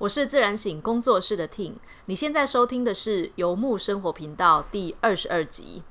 [0.00, 1.74] 我是自然醒工作室的 Ting，
[2.06, 5.82] 你现在收听的是游牧生活频道第二十二集。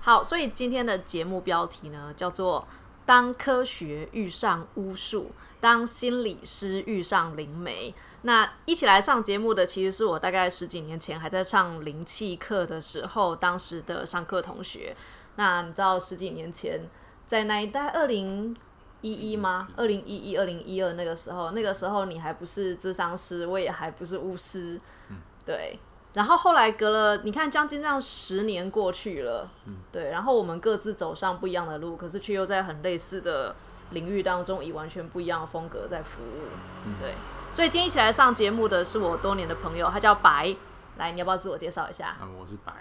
[0.00, 2.66] 好，所以今天的节目标题呢，叫做
[3.04, 7.94] “当科学遇上巫术，当心理师遇上灵媒”。
[8.22, 14.96] 那一起来上节目的，其实是我大概十几年前还在上灵气课的时候，当时的上课同学。
[15.36, 16.80] 那你知道十几年前
[17.26, 18.56] 在那一代二零
[19.00, 19.66] 一一吗？
[19.76, 25.78] 二零一一、二零一二那个时候，那个时候你还不是智商师，我也还不是巫师，嗯对。
[26.12, 30.10] 然后后来隔了，你看将近这样十年过去了，嗯对。
[30.10, 33.56] 然后我们各自走上不一样的路，可是却又在很类似的
[33.90, 36.46] 领域当中，以完全不一样的风格在服务，
[36.86, 37.14] 嗯对。
[37.52, 40.56] 所以今天一起来上节目的是我多年的朋友，他叫白。
[40.96, 42.16] 来，你要不要自我介绍一下？
[42.22, 42.72] 嗯，我是白。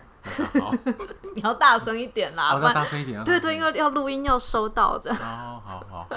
[0.62, 0.72] 好，
[1.36, 3.22] 你要大声一点啦，要大声一点。
[3.24, 5.18] 对对，因为要录音要收到这样。
[5.20, 6.08] 哦，好好。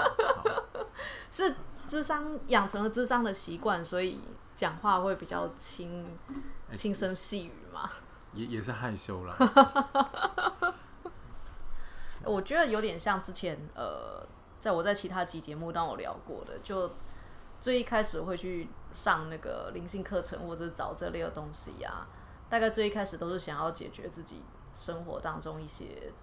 [1.29, 1.53] 是
[1.87, 4.21] 智商养成了智商的习惯，所以
[4.55, 6.17] 讲话会比较轻。
[6.73, 7.89] 轻声细语嘛，
[8.33, 9.35] 也也是害羞了。
[12.25, 14.25] 我觉得有点像之前呃，
[14.59, 16.91] 在我在其他集节目当我聊过的，就
[17.65, 22.05] 最一开始会去上那个灵性课程或者找这类的东西呀，
[22.47, 26.13] 大概最一开始都是想要解决自己生活当中一些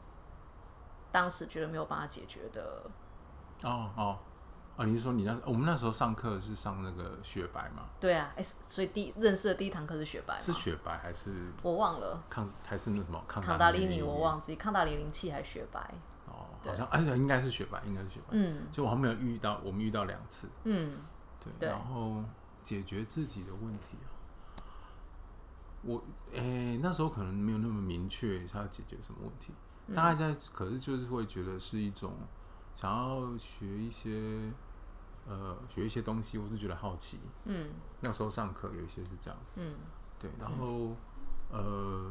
[1.11, 2.89] 当时觉得没有办法解决的。
[3.65, 4.19] 哦哦。
[4.77, 7.89] 啊，你是说你那我们那时候上课是上那个雪白吗？
[7.99, 12.23] 对啊，哎，所以第认识的第一堂课是雪白，是雪白还是我忘了？
[12.31, 14.01] 康还是那什么康达里尼？
[14.01, 15.81] 我忘记康达里灵气还是雪白？
[16.29, 18.29] 哦，好像而且应该是雪白，应该是雪白。
[18.31, 20.49] 嗯，就我还没有遇到，我们遇到两次。
[20.63, 20.99] 嗯，
[21.59, 21.69] 对。
[21.69, 22.23] 然后
[22.63, 24.09] 解决自己的问题啊，
[25.83, 26.03] 我
[26.35, 29.53] 哎那时候可能没有那么明确他要解决什么问题，
[29.95, 32.13] 大概在可是就是会觉得是一种。
[32.75, 34.51] 想要学一些，
[35.29, 37.21] 呃，学一些东西，我是觉得好奇。
[37.45, 37.69] 嗯，
[38.01, 39.39] 那时候上课有一些是这样。
[39.57, 39.75] 嗯，
[40.19, 40.97] 对，然后，
[41.51, 42.11] 呃，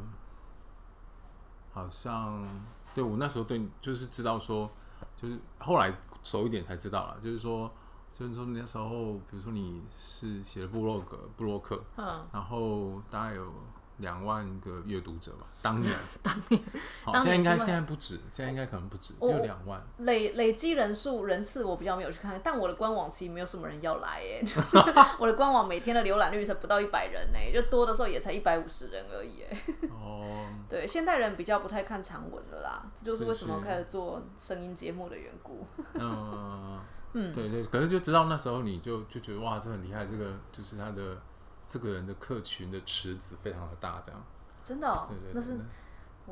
[1.72, 2.46] 好像
[2.94, 4.70] 对我那时候对，就是知道说，
[5.16, 5.92] 就是后来
[6.22, 7.70] 熟一点才知道了，就是说，
[8.12, 13.52] 就是说那时候，比如说你是写了部落格、布洛克，嗯，然后大概有。
[13.98, 16.60] 两万个阅读者吧，当年， 当年，
[17.04, 19.80] 好，现在应该现在不止，现在应该可能不止，就两万。
[19.98, 24.42] 累累积人数人次我比较没有去看，但我的官网其实没有什么人要来哎，
[25.20, 29.62] 我的官网每天的浏览率才不到一百人呢，就多的时候也才一百五十人而已哎。
[29.88, 35.64] 哦，对，现代人比较不太看长文了啦，这就是为什么开始做声音节目的缘故。
[35.94, 36.80] 嗯
[37.14, 41.20] 嗯，对对，可是就知道那时候你就就觉得哇，这很厉害，这个就是他的。
[41.68, 44.22] 这个人的客群的池子非常的大，这样
[44.62, 45.58] 真的，对对，那是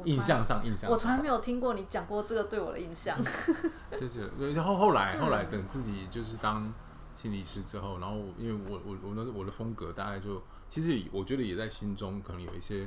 [0.05, 3.17] 印象上印象，我从来没有听过你讲过这个对我的印象。
[3.97, 6.71] 就是然后后来后来等自己就是当
[7.15, 12.87] 心理师之后，然后因为我我我的我的风格大概就其实我觉得也在心中可能有一些。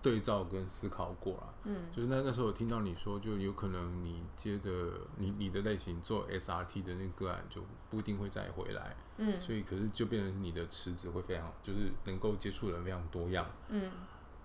[0.00, 4.70] 对照跟思考过了，嗯，就是那那时候我听到你说，就有可能你接的
[5.16, 13.90] 你你的类型做 SRT 的那个案就不一定会再回来，嗯，所以可是就变成你的池子会非常，就是能够接触的人非常多样，嗯，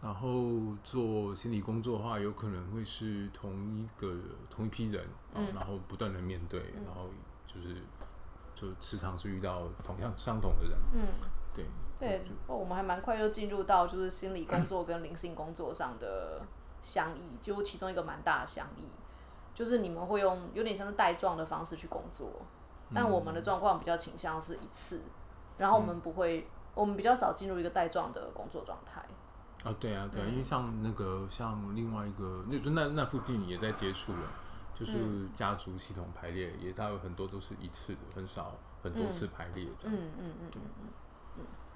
[0.01, 4.17] 然后做心理工作的话，有可能会是同一个
[4.49, 7.09] 同一批人，嗯，然后不断的面对，然后
[7.45, 7.77] 就是
[8.55, 11.07] 就时常是遇到同样相同的人，嗯，
[11.53, 11.65] 对。
[12.03, 16.41] 对，哦，我们还蛮快就进入到就是心理工作跟灵性工作上的
[16.81, 18.87] 相异，就其中一个蛮大的相异，
[19.53, 22.29] 就是你们会用有点像是带状的方式去工作，
[22.93, 25.01] 但我们的状况比较倾向是一次，
[25.57, 29.01] 然后我们不会，我们比较少进入一个带状的工作状态。
[29.63, 34.27] 啊，对啊，对，因为像那个像另外一个，那就那那附近也在接触了，
[34.75, 39.95] 就是家族系统排列，也大有很多都是一次的，很少很多次排列这样。
[39.95, 40.61] 嗯嗯嗯，对。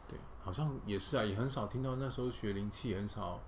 [0.08, 3.40] 对，好像也是啊，也很少听到那时候学灵气，很少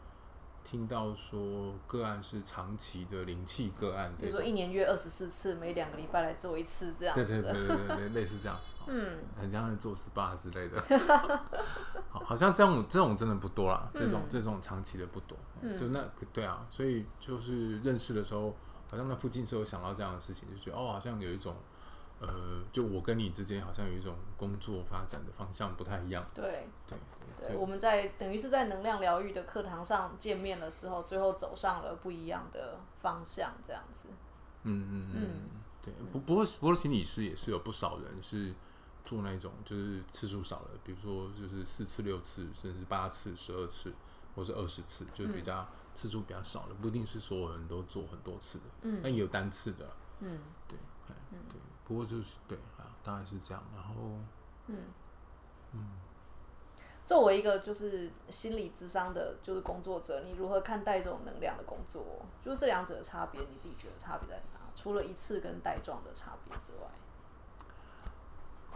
[0.63, 10.81] 听到说个案是长期的灵气个案，比如说一年约二十四次，每两个礼拜来做一次这样子对对对对对，类似这样， 嗯，很像做 SPA 之类的，
[12.11, 15.37] 好，好像这种这种真的不多啦，这种这种长期的不多，
[15.79, 16.03] 就那
[16.33, 18.55] 对啊，所以就是认识的时候，
[18.91, 21.55] 好像那附近是有想到这样的事情，就觉得哦，好像有一种。
[22.19, 26.25] 呃，就我跟你之间好像有一种工作发展的方向不太一样。
[26.33, 26.97] 对对
[27.39, 34.09] 对，我们在等于是在能量疗愈的课堂上见面了之后，最后走上了不一样的方向，这样子。
[34.63, 35.49] 嗯嗯嗯，
[35.81, 35.93] 对。
[36.11, 38.53] 不不过不过心理师也是有不少人是
[39.05, 43.93] 做那种就是次数少的，比如说就是四次、六次，甚至八次、十二次，
[44.35, 49.89] 或是二十次，就是比较次数比较少的，不一定是所有人都做很多次的，嗯，但也有单次的，
[50.19, 50.77] 嗯，对，
[51.31, 53.95] 嗯，对，不过就是对啊，大概是这样，然后，
[54.67, 54.77] 嗯，
[55.73, 55.87] 嗯，
[57.03, 62.05] 作为一个就是心理智商的，就是工作者，你如何看待这种能量的工作？
[62.45, 64.59] 就是这两者的差别，你自己觉得差别在哪？
[64.75, 66.87] 除了一次跟带状的差别之外。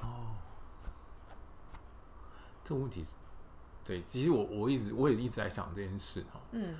[0.02, 0.34] 哦，
[2.64, 3.16] 这个问题是，
[3.86, 6.42] 对，其实我我一直我也一直在想这件事哈。
[6.52, 6.76] 嗯，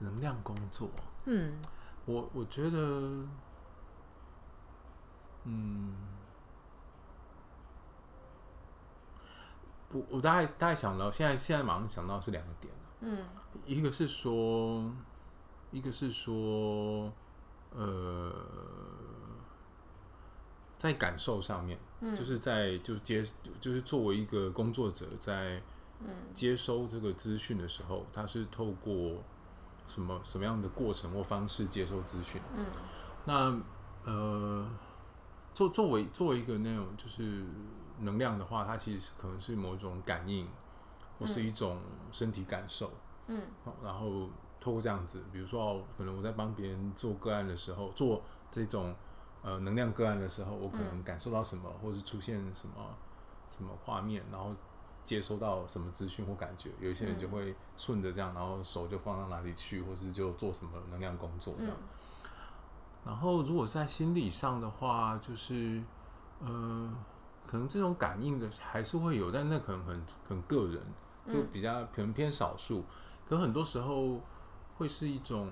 [0.00, 0.88] 能量工作，
[1.24, 1.58] 嗯，
[2.04, 3.26] 我我觉得，
[5.48, 5.94] 嗯，
[9.88, 13.24] 不我大概大概想到，现在现在马上想到是两个点嗯，
[13.64, 14.90] 一个是说，
[15.70, 17.12] 一个是说，
[17.74, 18.32] 呃。
[20.78, 21.76] 在感受上面，
[22.14, 23.26] 就是在就接
[23.60, 25.60] 就是作为一个工作者，在
[26.32, 29.20] 接收这个资讯的时候，他是透过
[29.88, 32.40] 什么什么样的过程或方式接收资讯？
[32.56, 32.64] 嗯，
[33.24, 33.60] 那
[34.04, 34.70] 呃，
[35.54, 37.44] 作作为作为一个那种就是
[38.00, 40.46] 能量的话，它其实可能是某一种感应，
[41.18, 41.80] 或是一种
[42.12, 42.90] 身体感受。
[43.26, 43.42] 嗯，
[43.82, 44.28] 然后
[44.60, 48.94] 透过这样子，比如说，可能我在帮别人做个案的时候，做这种。
[49.40, 52.74] 呃，能量个案的时候，我可能感受到什么，或是出现什么
[53.56, 54.52] 什么画面，然后
[55.04, 61.76] 接收到什么资讯或感觉，有一些人就会顺着这样，然后手就放到哪里去，或是就做什么能量工作这样。
[63.04, 65.82] 然后，如果在心理上的话，就是
[66.40, 66.92] 呃，
[67.46, 70.82] 可能这种感应的还是会有，但那可能很很个人，
[71.32, 72.84] 就比较可能偏少数。
[73.28, 74.20] 可很多时候
[74.76, 75.50] 会是一种，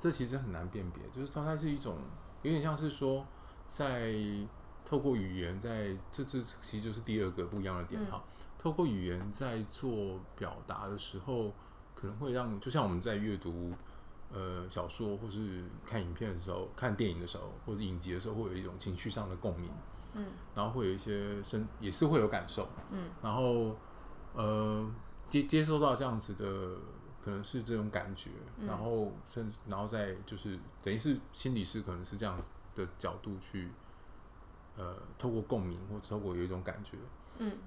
[0.00, 1.96] 这其实很难辨别，就是说它是一种。
[2.42, 3.24] 有点像是说，
[3.64, 4.12] 在
[4.84, 8.20] 透过语言，在这这其实就是第二个不一样的点哈。
[8.58, 11.52] 透过语言在做表达的时候，
[11.94, 13.72] 可能会让就像我们在阅读
[14.32, 19.70] 呃小说或是看影片的时候、看电影的时候，或者影集的时候，会有一种情绪上的共鸣。
[20.14, 20.26] 嗯。
[20.54, 22.68] 然后会有一些身也是会有感受。
[22.90, 23.10] 嗯。
[23.22, 23.76] 然后
[24.34, 24.90] 呃
[25.30, 26.76] 接接收到这样子的。
[27.24, 28.30] 可能是这种感觉，
[28.66, 32.36] 然后甚至然后再就是等于是心理师可能是这样
[32.74, 33.68] 的角度去，
[34.76, 36.98] 呃，透过共鸣或者透过有一种感觉，
[37.38, 37.58] 嗯，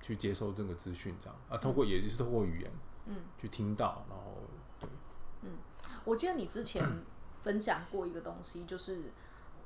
[0.00, 2.70] 去接受这个资讯，这样啊，透过也就是透过语言，
[3.06, 4.36] 嗯，去听到，然后
[4.78, 4.88] 对，
[5.42, 5.50] 嗯，
[6.04, 6.82] 我记得你之前
[7.42, 9.04] 分享过一个东西，就是。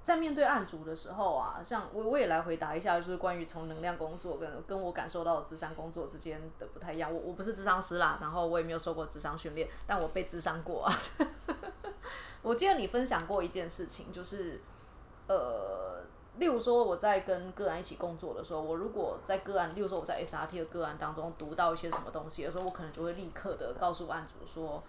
[0.04, 7.10] 在面对案主的时候啊，像我我也来回答一下，就是关于从能量工作跟跟我感受到的智商工作之间的不太一样。
[7.10, 10.94] 我我不是智商师啦，然后我也没有受过智商训练，但我被智商过啊。
[12.42, 14.60] 我记得你分享过一件事情，就是
[15.26, 16.02] 呃，
[16.36, 24.84] 例如说我在跟个案一起工作的时候，我如果在个案，例如说我在 SRT 的个案当中读到一些什么东西的时候，我可能就会立刻的告诉案主说，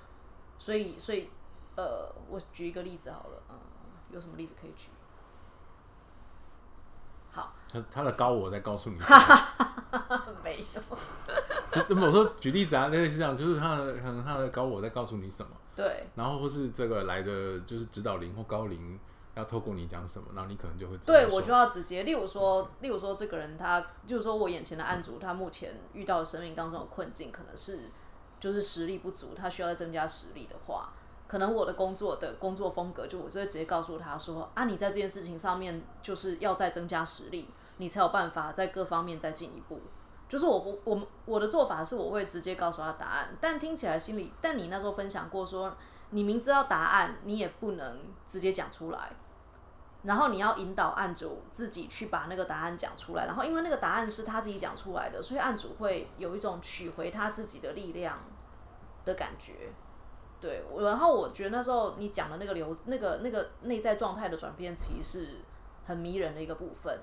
[0.60, 1.30] 所以所以
[1.75, 3.57] 呃，我举一个例子好了，嗯，
[4.12, 4.90] 有什么例子可以举？
[7.31, 8.98] 好他他的高我在告诉你，
[10.44, 10.81] 没有。
[11.69, 16.07] 这我说举例子啊，类似这样，就是他的可能他的高我在告诉你什么，对。
[16.16, 18.98] 然后或是这个来的就是指导灵或高灵
[19.36, 27.90] 要透过你讲什么，然后你可能就会对我就要直接，例如说，例如说这个人他就是说我眼前的案主，他目前遇到生命当中的困境，可能是
[28.46, 30.94] 就是实力不足，他需要再增加实力的话。
[31.28, 39.82] 可能我的工作的工作风格，就我就会直接告诉他说：啊，你在这件事情上面就是要再增加实力，你才有办法在各方面再进一步。
[40.30, 43.36] 就是我我我的做法是，我会直接告诉他答案。
[43.42, 45.75] 但听起来心里，但你那时候分享过说，
[46.12, 47.98] 你明知道答案，你也不能
[48.28, 49.12] 直接讲出来，
[50.04, 53.25] 然后你要引导案主自己去把那个答案讲出来。
[53.25, 58.20] 然后因为那个答案是他自己讲出来的，所以案主会有一种取回他自己的力量
[59.06, 59.72] 的感觉。
[60.42, 65.38] 对，然后我觉得那时候你讲的那个流、那个、那个内在状态的转变，其实是
[65.86, 67.00] 很迷人的一个部分。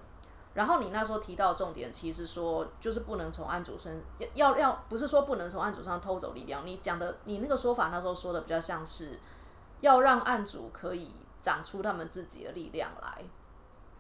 [0.55, 4.01] 然后你那时候提到重点，其实说就是不能从案主身
[4.35, 6.65] 要要，不是说不能从案主上偷走力量。
[6.65, 9.19] 你讲的，你那个说法那时候说的比较像是
[9.81, 13.25] 要让案主可以长出他们自己的力量来，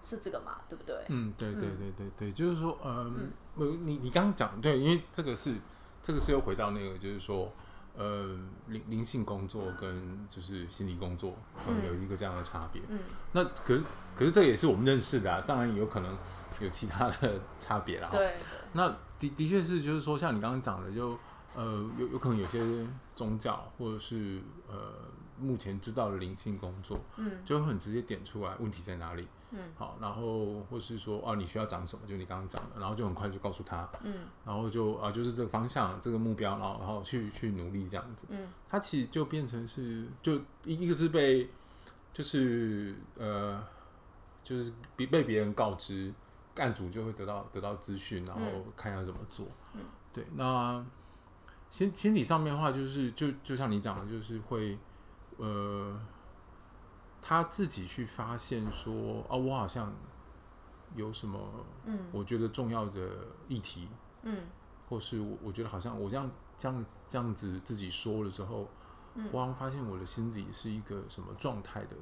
[0.03, 0.61] 是这个嘛？
[0.69, 0.95] 对不对？
[1.09, 5.57] 嗯，对对对对对，就是说，嗯，你你刚刚讲对，因为这个是
[6.03, 7.51] 这个是又回到那个，就是说。
[7.97, 12.81] 呃，灵灵性工作跟就是心理工作，可能有一个这样的差别。
[12.89, 12.99] 嗯，
[13.33, 13.83] 那可是
[14.17, 16.17] 可是这也是我们认识的啊，当然有可能
[16.61, 18.09] 有其他的差别啦。
[18.11, 18.35] 对，
[18.73, 18.89] 那
[19.21, 21.19] 的的确是，就是说像你刚刚讲的，就
[21.55, 22.59] 呃，有有可能有些
[23.15, 24.75] 宗教或者是呃
[25.39, 41.49] 目前知道的灵性工作，嗯，就会很直接点出来问题在哪里，嗯，好，然后或是说哦你需要长什么，就你刚刚讲的，然后就很快就告诉他，嗯，然后就啊就是这个方向这个目标，然后然后去去努力这样子，嗯，他其实就变成是就一一个是被
[42.13, 43.63] 就是呃
[44.43, 46.13] 就是被被别人告知，
[46.55, 48.43] 干主就会得到得到资讯，然后
[48.77, 49.81] 看要怎么做，嗯，
[50.13, 50.85] 对，那。
[51.71, 54.77] 心心理上面的话，就是就就像你讲的，就是会，
[55.39, 55.99] 呃，
[57.23, 59.91] 他自己去发现说，啊，我好像
[60.97, 61.38] 有什么，
[61.87, 63.11] 嗯，我觉得重要的
[63.49, 63.88] 议题，
[64.25, 64.43] 嗯，
[64.88, 68.69] 或是我我觉得好像我这样这样这样子自己说了之后，
[69.14, 71.97] 嗯，我好像发现我的心里是一个什么状态的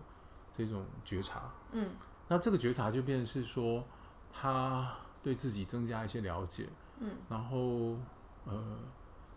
[0.56, 1.90] 这种觉察，嗯，
[2.26, 3.84] 那这个觉察就变成是说，
[4.32, 7.96] 他对自己增加一些了解，嗯，然后
[8.46, 8.78] 呃。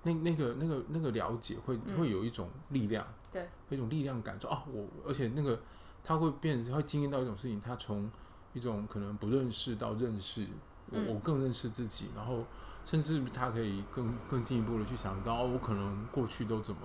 [0.06, 5.60] 那那个那个那个了解会会有一种力量，对，一种力量感，说啊，我而且那个
[6.04, 8.10] 他会变，他会经验到一种事情，他从
[8.54, 10.48] 一种可能不认识到认识，
[10.92, 12.46] 我我更认识自己，然后
[12.86, 16.82] 甚至他可以更更进一步的去想到，我可能过去都怎么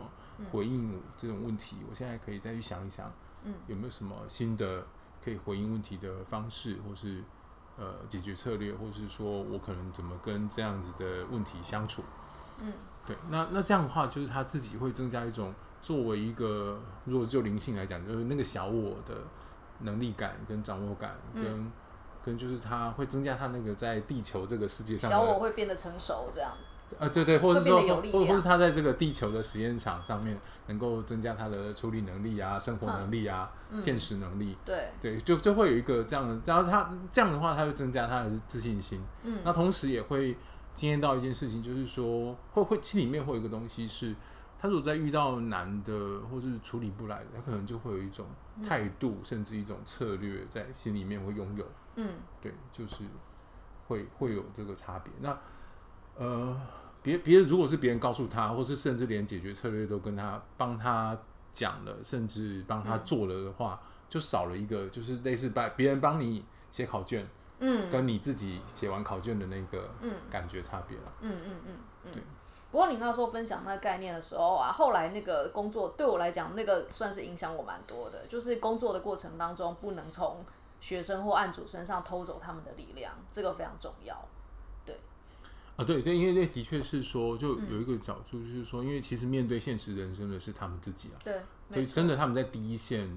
[0.51, 3.13] 回应这种问题，我现在可以再去想一想，
[3.45, 4.87] 嗯，有没有什么新的
[5.23, 7.23] 可以回应问题的方式，或是
[7.77, 12.03] 呃解决策略，或是说我可能怎么跟这样子的问题相处，
[12.61, 12.73] 嗯。
[13.07, 19.15] 对，那那这样的话，就是他自己会增加一种作为一个，如果就灵性来讲，就是那个小我的
[19.81, 21.73] 能力感跟掌握感，跟
[22.25, 26.53] 跟就是他会增加他那个在地球这个世界上，小我会变得成熟，这样。
[26.99, 27.81] 啊，对对，或者是说，
[28.13, 34.57] 或或是他在这个地球的实验场上面，能够增加他的处理能力啊，生活能力啊，现实能力。
[34.65, 39.01] 对对，就就会有一个这样的，然后他这样的话，他会增加他的自信心。
[39.23, 40.37] 嗯，那同时也会。
[40.75, 44.15] 经验到一件事情，就是说会会心里面会有一个东西是，
[44.61, 48.27] 他如果在遇到难的或是处理不来的，他可能就会有一种
[48.67, 51.65] 态度，甚至一种策略在心里面会拥有。
[51.97, 53.05] 嗯，对，就是
[53.87, 55.13] 会会有这个差别。
[55.21, 55.39] 那
[56.17, 56.61] 呃，
[57.03, 61.17] 别别人如果是别人告诉他，或是甚至连解决策略都跟他帮他
[61.53, 67.27] 讲了，甚至帮他做了的话，就少了一个，就是类似把别人帮你写考卷。
[67.61, 69.91] 嗯，跟你自己写完考卷的那个
[70.31, 71.13] 感觉差别了。
[71.21, 71.75] 嗯嗯嗯
[72.05, 72.23] 嗯，对。
[72.71, 78.27] 不过你那时候分享那个概念的时候啊，后来那个工作对我来讲，那个算是影响我蛮多的。
[78.27, 80.45] 就是工作的过程当中，不能从
[80.81, 84.17] 学生或案主身上偷走他们的力量，这个非常重要。
[84.85, 84.97] 对。
[85.77, 91.17] 啊，对对，因为那的确是说，就有一个角度，就是说，因为其实面对现实人生的是他们自己啊。
[91.25, 91.41] 对。
[91.73, 93.17] 所以真的他们在第一线，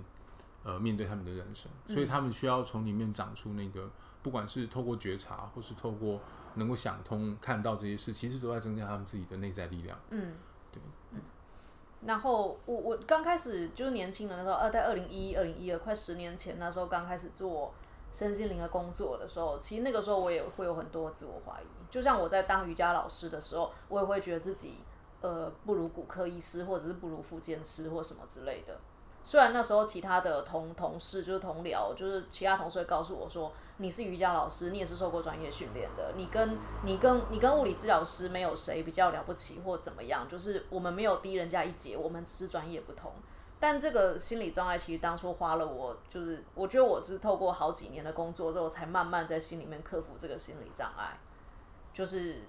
[0.64, 3.90] 呃，面对他们的人生，所以他们需要从里面长出那个。
[4.24, 6.20] 不管是透过觉察，或是透过
[6.56, 9.98] 能够想通、看到这些事，其实都在增加他们自己的内在力量。
[10.10, 10.34] 嗯，
[10.72, 10.82] 对，
[11.12, 11.20] 嗯。
[12.06, 17.74] 然后我我刚开始就是年轻人的时候，二在二零一一、二零一二，快十年前那时候刚开始做
[18.12, 21.66] 身心灵的工作的时候，其实那个时候我也会有很多自我怀疑。
[21.90, 24.84] 就像我在当瑜伽老师的时候，我也会觉得自己
[25.22, 28.80] 呃不如骨科医师，或者是不如复健师或什么之类的。
[29.24, 43.12] 虽然那时候其他的同同事就是同僚，就是其他同事会告诉我说，你是瑜伽老师，你也是受过专业训练的，你跟你跟你跟物理治疗师没有谁比较了不起或怎么样，就是我们没有低人家一截，我们只是专业不同。
[43.60, 51.20] 但这个心理障碍其实当初花了我，就是我觉得我是透过好几年的工作之后，才慢慢在心里面克服这个心理障碍。
[51.94, 52.42] 就是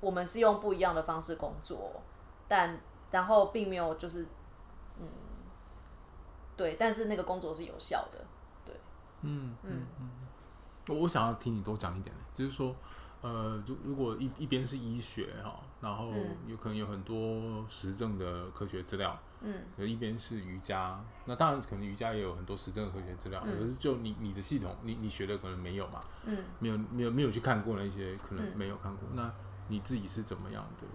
[0.00, 2.00] 我们是用不一样的方式工作，
[2.48, 4.28] 但然后并没有就是嗯。
[6.58, 8.26] 对，但是那个工作是有效的，
[8.66, 8.74] 对，
[9.22, 9.54] 嗯。
[9.62, 10.10] 嗯嗯，
[10.88, 12.74] 我我想要听你多讲一点，就是说，
[13.20, 16.12] 呃，如如果一一边是医学哈，然后
[16.46, 29.30] 有可能有很多实证的科学资料，嗯，可一边是瑜伽，那当然可能瑜伽也有很多实证的科学资料，可是就你你的系统，你你学的可能没有嘛，嗯，没有没有没有去看过那些，可能没有看过，那
[29.68, 30.86] 你自己是怎么样的？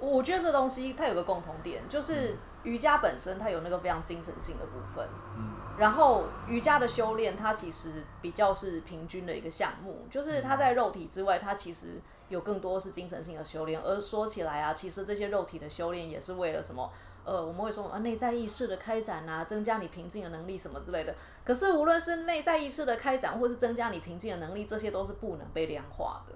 [0.00, 13.80] 我觉得这东西它有个共同点，就是瑜伽本身它有那个非常精神性的部分，嗯，然后瑜伽的修炼它其实比较是平均的一个项目，就是它在肉体之外，它其实有更多是精神性的修炼。
[13.80, 16.90] 而说起来啊，其实这些肉体的修炼也是为了什么？
[17.22, 21.14] 呃，我们会说啊，内在意识的开展啊，增加你平静的能力什么之类的。
[21.44, 26.34] 可是无论是内在意识的开展，或是增加你平静的能力，这些都是不能被量化的。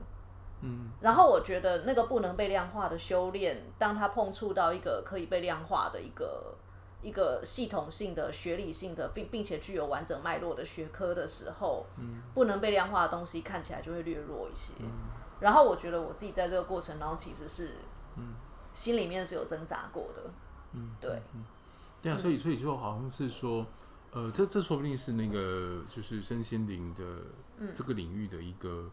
[0.67, 6.55] 嗯，然后我觉得那个不能被量化的修炼，当它碰触到一个可以被量化的一个
[7.03, 14.73] 一个系统性的学理性的，并并且具有完整脉络的学科的时候，嗯，不能被量化的东西看起来就会略弱一些。
[15.41, 17.75] 然后我觉得我自己在这个过程当中其实是
[18.17, 18.35] 嗯，
[18.73, 20.23] 心里面是有挣扎过的，
[20.73, 21.45] 嗯，对，嗯，
[22.01, 23.67] 对啊，所以所以就好像是说，
[24.13, 28.89] 呃，这这说不定是那个就是身心灵的这个领域的一个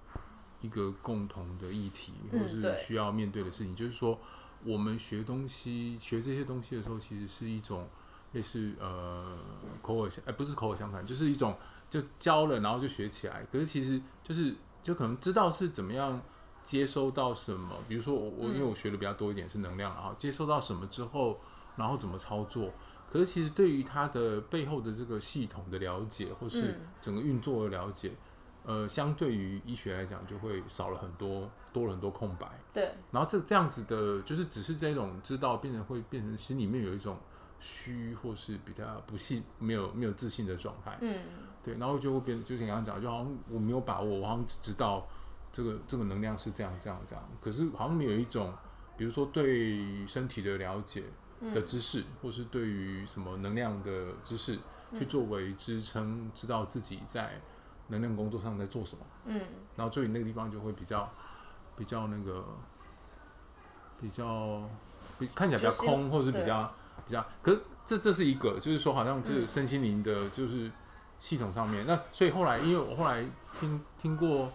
[0.62, 4.18] 一个共同的议题，或是需要面对的事情，就是说
[4.63, 7.88] 我们学东西学这些东西的时候，其实是一种
[8.34, 9.38] 类似呃
[9.82, 11.58] 口耳相，哎，不是口耳相传，就是一种
[11.89, 16.22] 就教了，然后就学起来，可是其实就是就可能知道是怎么样。
[16.63, 17.75] 接收到什么？
[17.88, 21.39] 比如说我我因为我学的比较多一点是能量啊，接收到什么之后，
[21.75, 22.72] 然后怎么操作？
[23.12, 28.12] 可是其实对于它的背后的这个系统的了解，或是整个运作的了解，
[28.65, 32.48] 呃，相对于医学来讲，就会少了很多，多了很多空白。
[32.74, 32.91] 对。
[33.12, 37.18] 然后这这样子的，就是只是这种知道，变成会变成心里面有一种
[37.60, 40.98] 虚，或是比较不信、没有没有自信的状态。
[41.01, 41.22] 嗯。
[41.63, 45.08] 对，然后就会变，就像刚刚讲，就好像我没有把握，我好像只知道。
[45.53, 48.53] 这个这个能量是这样这样这样，可是好像没有一种，
[48.96, 51.03] 比如说对身体的了解
[51.53, 54.58] 的知识，或是对于什么能量的知识，
[54.98, 57.41] 去作为支撑，知道自己在
[57.91, 59.05] 能量工作上在做什么。
[59.25, 59.39] 嗯，
[59.75, 61.07] 然后所以那个地方就会比较
[61.77, 62.43] 比较那个
[64.01, 64.63] 比较
[65.19, 66.74] 比看起来比较空，或者是比较
[67.05, 70.71] 比较，可是这这是一个，就是说好像这身心灵的，就是
[71.19, 71.86] 系统上面。
[71.86, 73.24] 那所以后来，因为我后来
[73.60, 74.51] 听听过。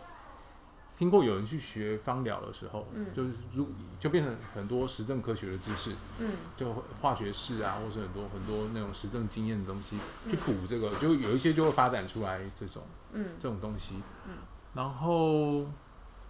[0.98, 3.68] 听过有人去学芳疗的时候，就是如
[4.00, 9.98] 就变成很多实证科学的知识，嗯，就化学式啊，或是很多很多那种实证经验的东西
[10.30, 14.36] 去补这个，就有一些就会发展出来这种，嗯，这种东西，嗯，
[14.72, 15.66] 然后，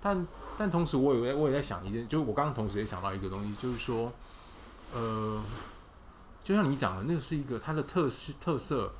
[0.02, 0.26] 但
[0.58, 4.12] 但同时我也我也在想一件，就是我刚刚同时也想到一个东西，就是说，
[4.92, 5.40] 呃，
[6.42, 8.08] 就像你讲的，那个是一个它的特
[8.40, 8.92] 特色，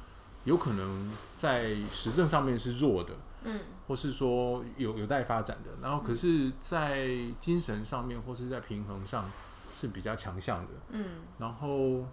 [0.44, 3.14] 有可能在实证上面是弱的。
[3.46, 7.06] 嗯，或是说有有待发展的，然后可是，在
[7.38, 9.30] 精神上面或是在平衡上
[9.74, 11.04] 是比较强项的，嗯，
[11.38, 12.04] 然后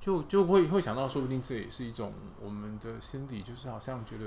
[0.00, 2.12] 就就会会想到，说不定这也是一种
[2.42, 4.24] 我们的心理，就是好像觉得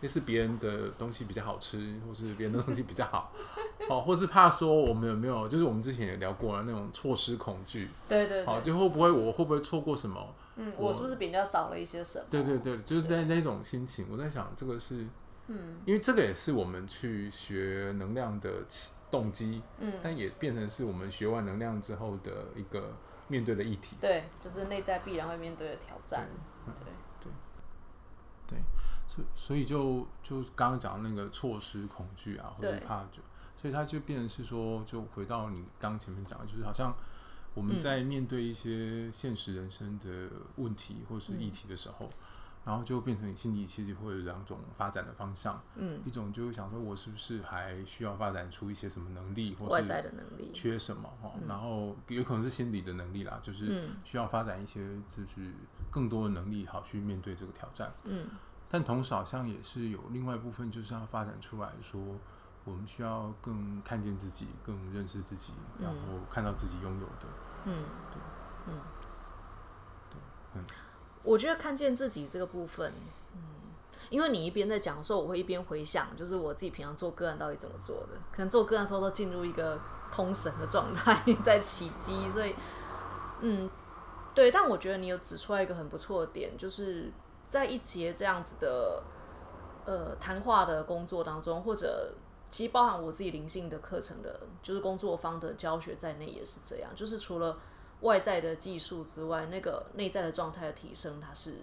[0.00, 3.32] 那是别人的东西比较好吃，或是别人的东西比较好，
[3.88, 10.34] 哦，或是怕说我们有没有，就是我们之前也聊过了那种错失恐惧，对对，好，就会不会我会不会错过什么？
[10.56, 12.24] 嗯，我是不是比人家少了一些什么？
[12.30, 15.06] 对对对，就是那那种心情，我在想这个是。
[15.46, 18.64] 嗯，因为这个也是我们去学能量的
[19.10, 22.96] 动机，嗯，但也变成是我们学完能量之后的一个
[23.28, 23.94] 面对的议题。
[24.00, 26.26] 对，就是内在必然会面对的挑战。
[26.64, 26.72] 对
[27.20, 27.32] 对
[28.46, 28.58] 对，
[29.06, 33.20] 所以所以就就刚刚讲那个错失恐惧啊，或者怕就，
[33.60, 36.96] 所以它就变成是说，就回到你刚前面讲的，就是好像
[37.52, 42.08] 我们在面对一些现实人生的问题或是议题的时候。
[42.64, 51.32] 然后就变成你心里其实会有两种发展的方向，嗯，一种就是想说，我是不是还需要发展出一些什么能力，或外在的能力，缺什么哈？
[51.46, 55.52] 然后有可能是心理的能力啦，就是需要发展一些就是
[55.90, 57.92] 更多的能力，好去面对这个挑战。
[58.04, 58.26] 嗯，
[58.70, 62.00] 但同时好像也是有另外一部分，就是要发展出来说，
[62.64, 67.28] 我们需要更看见自己，更认识自己，然后看到自己拥有的。
[67.66, 68.22] 嗯，对，
[68.68, 68.80] 嗯，
[70.10, 70.18] 对，
[70.54, 70.64] 嗯。
[71.24, 72.92] 我觉得看见自己这个部分，
[73.34, 73.40] 嗯，
[74.10, 79.80] 因为你一边在讲的时候，我会一边回想，就是我自己平常做个案到底怎么做的，可能做个案的时候都进入一个
[80.12, 82.54] 通神的状态， 在起机，所以，
[83.40, 83.70] 嗯，
[84.34, 84.50] 对。
[84.50, 87.10] 但我觉得你有指出来一个很不错的点，就是
[87.48, 89.02] 在一节这样子的
[89.86, 92.12] 呃谈话的工作当中，或者
[92.50, 97.56] 其实包含我自己灵性的课程的，就是工作方的教学在内也是这样，就是除了。
[98.04, 101.54] 外在的技术之外，那个内在的状态的提升，它是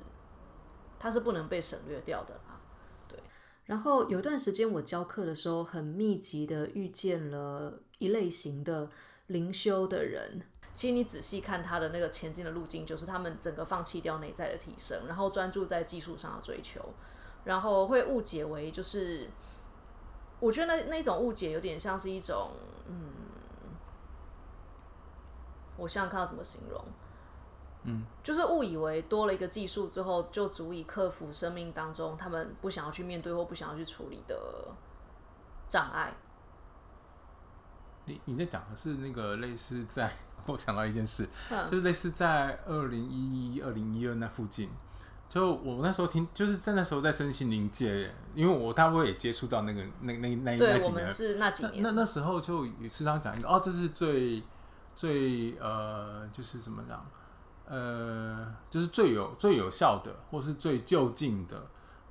[1.00, 2.60] 它是不能被省略掉的啦。
[3.08, 3.20] 对。
[3.66, 8.90] 然后有一段时间我教课的时候，很密集的遇见了一类型的
[9.28, 10.42] 灵修的人。
[10.74, 16.82] 其实你仔细看他的那个前进的路径，就是他们整个放弃掉内在的提升，然后专注在技术上的追求，
[17.44, 19.30] 然后会误解为就是，
[20.40, 22.52] 我觉得那那种误解有点像是一种
[22.88, 23.21] 嗯。
[25.82, 26.86] 我想想看要怎么形容，
[27.86, 34.38] 嗯，就是误以为多了一个技术之后，就足以克服生命当中他们不想要去面对或不想要去处理的
[35.68, 36.14] 障碍。
[38.06, 40.16] 你你在讲的是那个类似在，
[40.46, 41.28] 我想到一件事，
[41.66, 44.70] 就是类似在二零一一、二零一二那附近，
[45.28, 54.44] 就我那时候听，就是在那时候在身心灵界，因为我大部分也接触到那个那那那那几年，是那几年，那那时候就时常讲一个哦，这是最。
[55.02, 57.04] 最呃，就是怎么讲？
[57.68, 61.60] 呃，就是最有最有效的，或是最就近的，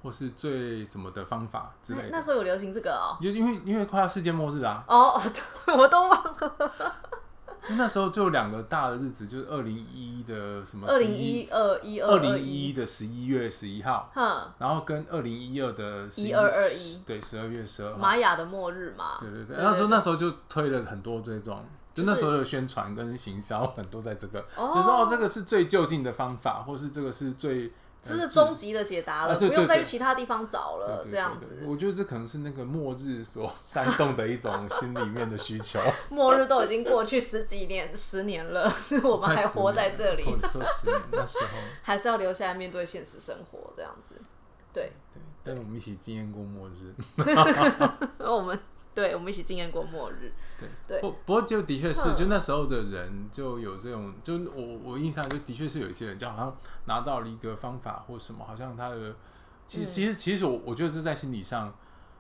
[0.03, 2.09] 或是最什么的方法之类的。
[2.11, 4.83] 那时候有流行这个哦，就因为因为快要世界末日啊。
[4.89, 5.23] 哦，
[5.79, 6.97] 我都忘了。
[7.63, 10.89] 就那时候就两个大的日子，就是二零一的什么？
[10.89, 14.11] 二零一二一二零一一的十一月十一号，
[14.59, 19.19] 然后跟二零一二的一二二一，对，十二月十二，玛雅的末日嘛。
[19.21, 27.73] 对对对，那时候那时候就推了很多这种，就那时候的宣传跟行销很多在这个，就说哦，这个是最就近的方法，或是这个是最。
[28.03, 31.07] 这是终极的解答了，不用再去其他地方找了。
[31.11, 35.79] 这样子，我觉得这可能是那个末日所 煽动的一种心里面的需求。
[36.09, 38.73] 末日都已经过去十几年、十年了，
[39.05, 40.25] 我们还活在这里。
[40.25, 41.49] 说十年那时候，
[41.85, 44.15] 还是要留下来面对现实生活，这样子。
[44.73, 46.95] 对对，但是我们一起经验过末日。
[48.19, 48.59] 我们。
[48.95, 50.33] 对，我们一起经验过末日。
[50.59, 50.69] 对。
[50.87, 59.15] 对，不不过就的确是，就那时候的人就有这种，就我我印象就的确是有一些人，就好像拿到了一个方法或什么，好像他的，
[59.69, 61.73] 其实其实其实我我觉得是在心理上，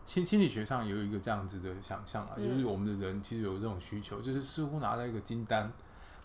[0.06, 5.72] 心心理学上有一个这样子的想象啊，就是我们的人其实有这种需求，就是似乎拿到一个金丹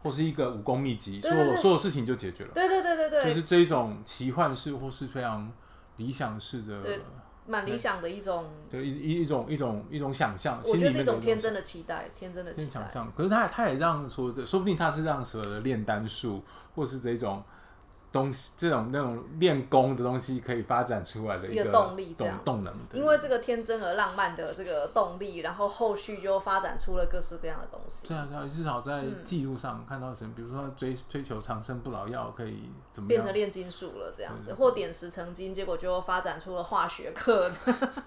[0.03, 2.51] 或是一个武功秘籍，所有所有事情就解决了。
[2.53, 5.51] 对对对对对，就是这一种奇幻式或是非常
[5.97, 6.99] 理想式的。
[7.47, 12.71] 蛮理想的一种，对一一种一种一种想象，我觉得是一种天真的期待，天真的期待。
[12.71, 16.43] 想象，可是他他也让说的，说不定他是让所有的炼丹术，
[16.75, 17.43] 或是这种。
[18.15, 22.73] 东西这种那种练功的东西可以发展出来的一个动力，这样动能。
[22.93, 28.07] 因为这个天真而浪漫的这个动力，然后后续就发展出了各式各样的东西。
[28.07, 37.51] 对啊，对啊，至少在记录上看到什么，比如说追追求长生不老药可以怎么变成炼金术了这样子，或点石成金，结果就发展出了化学课，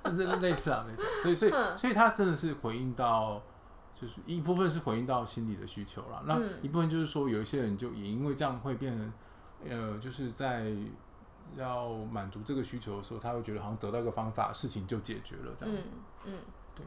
[0.04, 1.22] 这 类似啊，类似。
[1.22, 3.42] 所以，所以，所以他真的是回应到，
[3.94, 9.12] 就是一部分是回应到心理的需求了，那一部分就是说有一些人就也因为这样会变成。
[9.66, 10.72] 呃，就是在
[11.56, 15.74] 要满足这个需求的时候，他会觉得好像得到一个方法，事情就解决了这样。
[15.74, 15.82] 嗯
[16.24, 16.38] 嗯，
[16.74, 16.84] 对。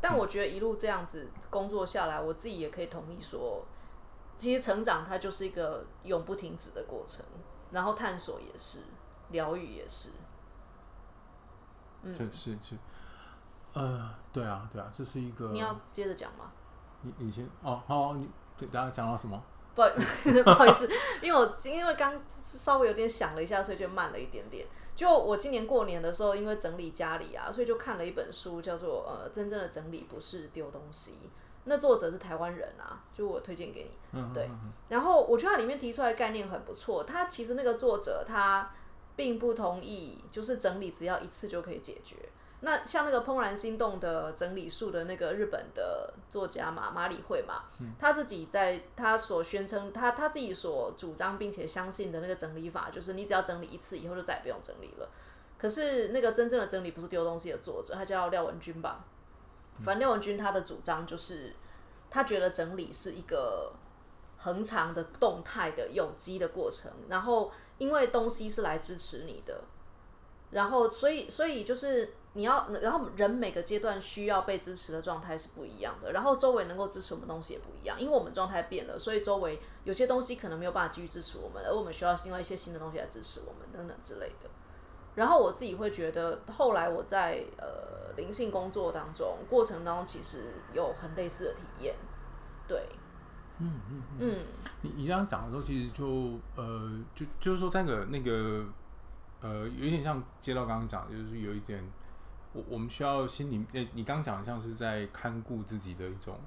[0.00, 3.64] 但我觉得一路这样子工作下来，我自己也可以同意说，
[4.36, 7.24] 其实成长它就是一个永不停止的过程，
[7.70, 8.80] 然后探索也是，
[9.30, 10.10] 疗愈也是。
[12.02, 12.76] 嗯，对，是是。
[13.72, 15.50] 呃，对啊，对啊，这是一个。
[15.50, 16.52] 你要接着讲吗？
[17.00, 19.42] 你你先哦，好，你对大家讲到什么？
[19.74, 19.82] 不
[20.44, 20.88] 不好意思，
[21.20, 24.66] 因为我因为刚稍微有点想了一下，所以就慢了一点点。
[24.94, 31.10] 就我今年过年的时候，因为整理家里啊，所以就看了一本书，叫做《呃，真正的整理不是丢东西》。
[31.64, 34.22] 那作者是台湾人啊，就我推荐给你。
[34.32, 34.48] 对，
[34.88, 37.02] 然后我觉得它里面提出来的概念很不错。
[37.02, 38.70] 他其实那个作者他
[39.16, 42.16] 并不同意，就是整理只要一次就可以解决。
[42.64, 47.64] 那像那个《怦然心动》的整理术的那个日本的作家嘛，马里会嘛，
[47.98, 55.08] 他自己在他所宣称他他自己所主张并且相信的那个整理法，就是你只要整理一次以后就再也不用整理了。
[55.58, 59.04] 可是那个真正的整理不是丢东西的作者，他叫廖文君吧。
[59.84, 61.54] 反正廖文君他的主张就是，
[62.08, 63.72] 他觉得整理是一个
[64.38, 69.62] 恒长的动态的有机的过程，然后因为东西是来支持你的，
[70.54, 72.14] 然后所以所以就是。
[72.36, 84.50] 你要，然后人每个阶段需要被支持的状态是不一样的，然后周围能够支持我们东西也不一样，因为我们状态变了，所以周围有些东西可能没有办法继续支持我们，而我们需要另外一些新的东西来支持我们等等之类的。
[85.14, 91.94] 然后我自己会觉得，后来我在呃灵性工作当中过程当中，其实有很类似的体验。
[92.66, 92.88] 对，
[93.60, 94.38] 嗯嗯嗯，
[94.82, 98.64] 你你这样讲的时候，其实就呃就就是说那个那个
[99.44, 101.84] 呃有点像接到刚刚讲，就是有一点。
[102.56, 106.38] 我我们需要心里，诶，你刚讲的像是在看顾自己的一种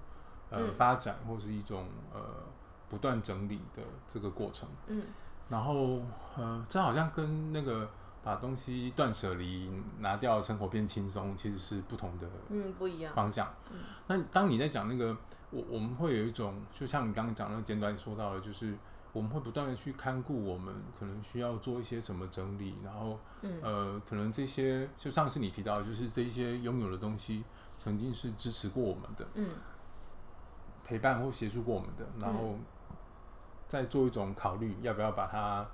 [0.49, 2.21] 呃发展，或是一种呃
[2.87, 3.83] 不断整理的
[4.13, 4.69] 这个过程。
[4.87, 5.03] 嗯，
[5.49, 6.01] 然后
[6.37, 7.89] 呃，这好像跟那个
[8.23, 13.53] 把东西断舍离、拿掉，生活变轻松，其实是不同的，嗯，不一样方向。
[13.69, 15.13] 嗯，那当你在讲那个，
[15.49, 18.73] 我我们会有一种，就像你刚刚讲那个简短说到的，就是。
[19.17, 23.19] 我们会不断的去看顾我们可能需要做一些什么整理，然后，
[23.63, 27.43] 呃，可能这些就上次你提到，就是这一些拥有的东西
[27.79, 29.49] 曾经是支持过我们的，嗯，
[30.83, 32.59] 陪伴或协助过我们的，然后
[33.67, 35.67] 再做一种考虑，要不要把它，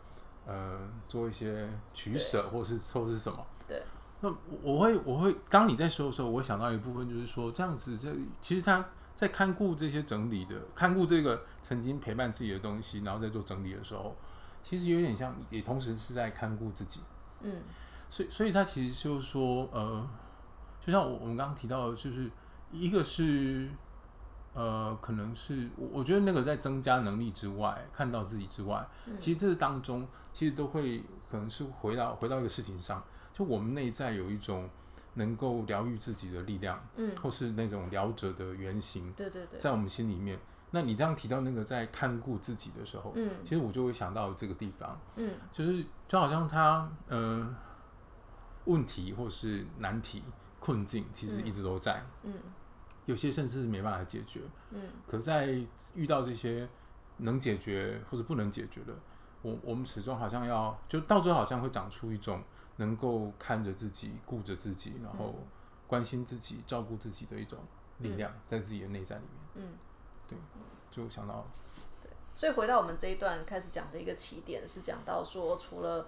[0.46, 0.80] 呃，
[1.10, 3.46] 做一些取舍，或是或是什么？
[3.68, 3.84] 对。
[4.22, 8.86] 那我会我会当你在说的时候，我想到一部分就是说，这样子，这其实它。
[9.16, 14.16] 在看顾这些整理的，看顾这个曾经陪伴自己的东西，然后在做整理的时候，
[14.64, 17.00] 其实有点像，也同时是在看顾自己。
[17.42, 17.62] 嗯，
[18.10, 20.08] 所以，所以他其实就是说，呃，
[20.82, 22.30] 就像我我们刚刚提到的，就是
[22.72, 23.70] 一个是，
[24.54, 28.86] 呃，可能是我我觉得那个在增加能力之外，看到自己之外，
[29.20, 34.68] 其实这当中其实都会可能是回到回到一个事情上，就我们内在有一种。
[35.16, 40.40] 能够疗愈自己的力量，嗯，或是那种疗者的原型，对对对，在我们心里面，
[40.72, 47.56] 那你这样提到那个在看顾自己的时候，嗯，其实我就会想到这个地方，嗯，就是就好像他呃
[48.66, 50.24] 问题或是难题
[50.60, 52.34] 困境，其实一直都在，嗯，
[53.06, 55.56] 有些甚至没办法解决，嗯，可在
[55.94, 56.68] 遇到这些
[57.18, 58.94] 能解决或者不能解决的，
[59.44, 62.42] 我我们始终好像要就到最后好像会长出一种
[62.78, 65.36] 能够看着自己、顾着自己，然后
[65.88, 67.60] 关心自己、照顾自己的一种
[68.00, 69.24] 力量，在自己的内在里
[69.56, 69.78] 面，嗯。
[70.26, 70.38] 对，
[70.90, 71.46] 就想到，
[72.02, 76.08] 对，所以回到我们这一段开始讲的一个起点，是讲到说，除了，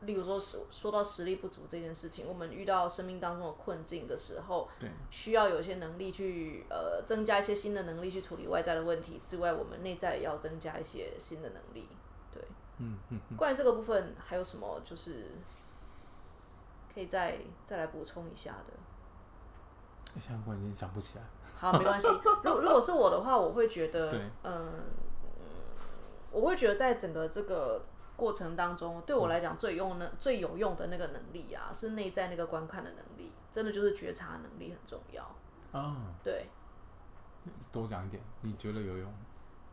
[0.00, 11.88] 例如说实说到实力不足这件事情，我们遇到生命当中的困境的时候，对，需要有一些能力去呃增加一些新的能力去处理外在的问题之外，我们内在也要增加一些新的能力，
[12.32, 12.42] 对，
[12.78, 13.20] 嗯嗯。
[13.36, 15.30] 关于这个部分，还有什么就是
[16.94, 20.20] 可以再再来补充一下的？
[20.20, 21.24] 现在我已经想不起来。
[21.56, 22.08] 好，没关系。
[22.44, 24.72] 如如果是我的话，我会觉得，嗯，
[26.30, 27.84] 我会觉得在整个这个
[28.16, 35.22] 过程当中，对我来讲最用的、最有用的那个能力啊，是内在那个观看的能力，真的就是觉察能力很重要。
[35.72, 36.48] 啊，对。
[37.72, 39.12] 多讲一点，你觉得有用？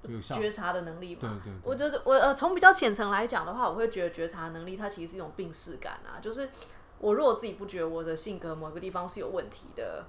[0.04, 1.22] 有觉察的能力嘛？
[1.22, 1.60] 对对。
[1.64, 6.50] 我觉得我呃，从比较浅层来讲的话，我会觉得觉察能力它其实是一种病视感啊，就是
[7.00, 10.06] 我如果自己不觉得我的性格某个地方是有问题的，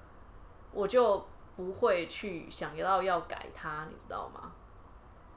[0.73, 1.25] 我就。
[1.57, 4.53] 不会去想要要改它，你知道吗？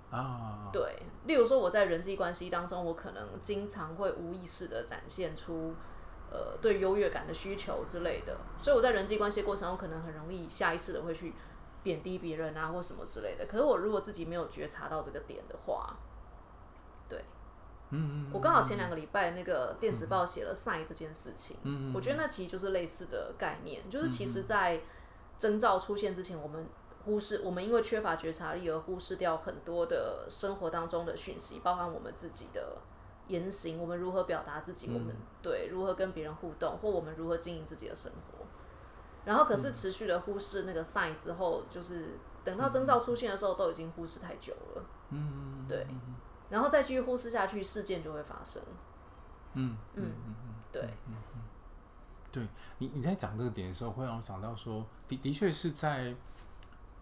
[0.10, 5.74] 啊，对，例如说我在人际关系当中，我可能经常会无意识的展现出
[6.32, 11.34] 呃对优越感的需求之类的，所以我在人际关系过程中可能很容易下意识的会去
[11.82, 13.46] 贬低别人啊或什么之类的。
[13.46, 16.13] 可是我如果自己没有觉察到这个点的话，对，
[17.94, 24.82] 嗯嗯，我刚好前两个礼拜那个电子报写了赛这件事情，嗯嗯，我觉得那其实就是类似的概念，就是其实在。
[25.36, 26.66] 征兆出现之前，我们
[27.04, 32.78] 忽视我们因为缺乏觉察力而忽视掉很多的生活当中的讯息，包含我们自己的
[33.28, 38.46] 言行，我们如何表达自己，我们对如何跟别人互动，或我们如何经营自己的生活。
[39.26, 44.86] 然后可是持续的忽视那个 sign 之后，就是等到征兆出现的时候，都已经忽视太久了。
[45.10, 45.88] 嗯，对。
[46.54, 48.62] 然后再继续忽视下去，事件就会发生。
[49.56, 50.84] 嗯嗯嗯嗯，对。
[50.84, 51.42] 嗯嗯
[52.32, 52.48] 对
[52.80, 56.16] 你，你在讲这个点的时候，会让我想到说，的的确是在，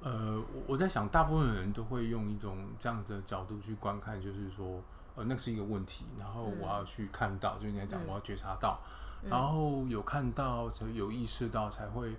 [0.02, 4.82] 呃，我我在想，大部分人都会用一种这样的角度去观看，就是说，
[5.16, 8.80] 呃，那是一个问题，然后我要去看到，就你在讲，我要觉察到，
[9.24, 12.14] 然后有看到，才有意识到，才会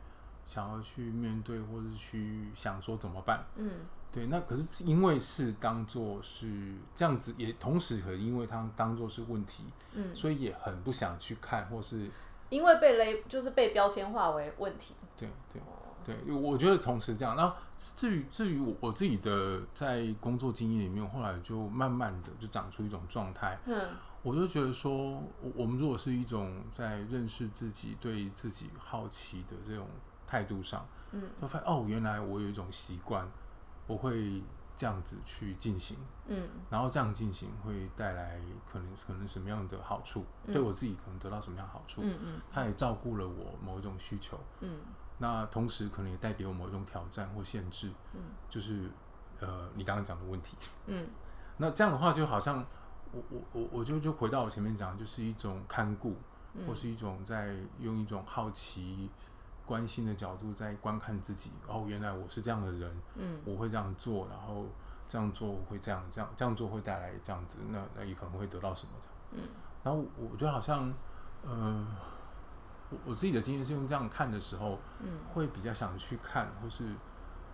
[0.46, 3.44] 想要去面对，或者去想说怎么办。
[3.56, 3.70] 嗯，
[4.12, 12.10] 对，那可是因为是当做是这样子，也同时可因为它当做是问题，嗯，所以也很不想去看，或是。
[12.50, 14.94] 因为被勒，就是被标签化为问题。
[15.16, 15.62] 对对
[16.04, 17.34] 对，我觉得同时这样。
[17.34, 23.58] 那至于至于我我自己的在工作经验里面，后来就慢慢的就长出一种状态。
[23.64, 23.88] 嗯，
[24.20, 29.86] 我就觉得说，我我们如果是一种在认识自己、对自己好奇的这种
[30.26, 33.26] 态度上，嗯，就发现哦，原来我有一种习惯，
[33.86, 34.42] 我会。
[34.74, 40.24] 这样子去进行，嗯，然后这样进行会带来可能可能什么样的好处？
[40.46, 42.00] 对我自己可能得到什么样好处？
[42.02, 44.80] 嗯嗯，它也照顾了我某一种需求，嗯，
[45.18, 48.90] 那同时可能也带给我某一种挑战或限制，嗯，就是
[49.40, 51.06] 呃你刚刚讲的问题，嗯，
[51.58, 52.66] 那这样的话就好像
[53.12, 56.16] 我我我我就就回到我前面讲，就是一种看顾，
[56.66, 59.10] 或是一种在用一种好奇。
[59.64, 64.66] 关心的角度在观看自己哦，原来我是这样的人，嗯，我会这样做，然后
[65.08, 69.48] 这样做会这样，这样这样做会带来这样子，那那也可能会得到什么的，嗯，
[69.84, 70.92] 然后我觉得好像，
[71.46, 71.86] 呃，
[72.90, 76.84] 我我自己的经验是用这样看的时候，嗯，会比较想去看，或是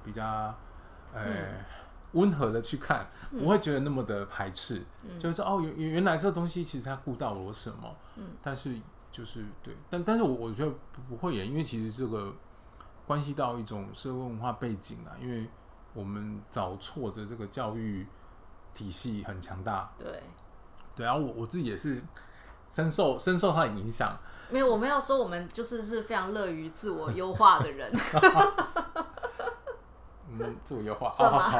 [0.02, 0.54] 比较
[1.12, 1.22] 呃
[2.12, 4.82] 温和的去看，不会觉得那么的排斥，
[5.18, 8.74] 就是说哦，原原来这东西其实它顾到了我什么，嗯，但是。
[9.10, 10.72] 就是对，但但是我我觉得
[11.08, 12.32] 不会耶，因为其实这个
[13.06, 15.48] 关系到一种社会文化背景啊，因为
[15.94, 18.06] 我们找错的这个教育
[18.74, 20.22] 体系很强大，对，
[20.94, 22.02] 对啊，我我自己也是
[22.70, 24.16] 深受深受它的影响。
[24.50, 27.92] 没有，我们要说我们就是是非常乐于自我优化的人。
[30.30, 31.50] 嗯，自我优化， 算吗？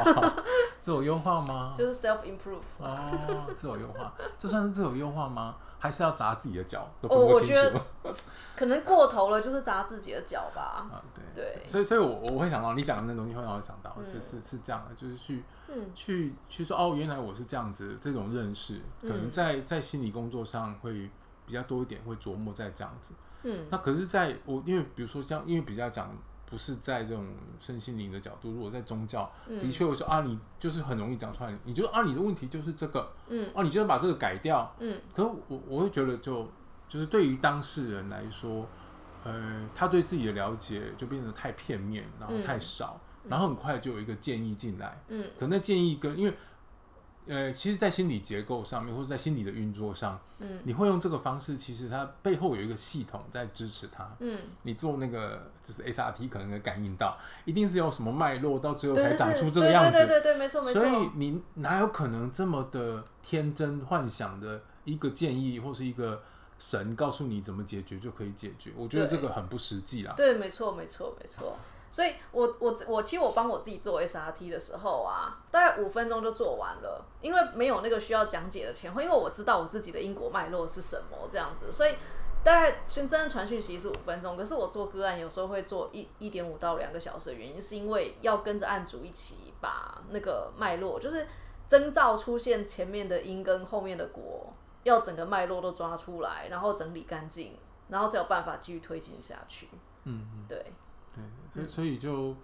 [0.77, 1.73] 自我优化吗？
[1.75, 2.61] 就是 self improve。
[2.77, 5.55] 哦，自我优化，这算是自我优化吗？
[5.79, 6.87] 还是要砸自己的脚？
[7.01, 7.81] 哦，我觉得
[8.55, 10.87] 可能过头了，就是砸自己的脚吧。
[10.91, 11.67] 啊，对对。
[11.67, 15.43] 所以，所以我我会想到你讲的那东西，会让我想到是是是这样的，就是去
[15.95, 21.09] 去去说哦，原来我是这样子，这种认识，可能在在心理工作上会
[21.45, 23.13] 比较多一点，会琢磨在这样子。
[23.43, 23.65] 嗯。
[23.71, 26.15] 那可是，在我因为比如说像因为比较讲。
[26.49, 27.25] 不是在这种
[27.59, 36.49] 身心灵的角度，如果在宗教，的确我说啊，你就是很容易讲出来，你就啊，你的问题就是这个，嗯，啊，你就要把这个改掉，嗯，可是我我会觉得就
[36.87, 38.67] 就是对于当事人来说，
[39.23, 46.33] 呃，他对自己的了解就变得太片面，然后太少，然后很快就有一个建议进来，嗯，可那建议跟因为。
[47.29, 57.15] 呃，其实，在心理结构上面，或者在心理的运作上，嗯，你会用这个方式，其实它背后有一个系统在支持它，嗯，你做那个就是 SRT 可能会感应到，
[57.45, 60.81] 一定是有什么脉络，到最后才长出这个样子，对对对，没错没错。
[60.81, 66.23] 所以你哪有可能这么的天真幻想的一个建议，或是一个
[66.57, 68.71] 神告诉你怎么解决就可以解决？
[68.75, 70.15] 我觉得这个很不实际啦。
[70.17, 71.55] 对，没错没错没错。
[71.91, 81.95] 所以，我我我其实我帮我自己做 SRT 的时候啊，大概五分钟就做完了，因为没有那个需要讲解的前后，因为我知道我自己的因果脉络是什么这样子，所以
[82.43, 91.27] 大概真正传讯息是五分钟，可是我做个案有时候会做一一点五到两个小时的原因，是因为要跟着案主一起把那个脉络，就是
[91.67, 97.57] 征兆出现前面的因跟后面的果，要整个脉络都抓出来，然后整理干净，
[97.89, 99.67] 然后才有办法继续推进下去。
[100.03, 100.73] 嗯嗯，对。
[101.53, 102.35] 对，所以所以就，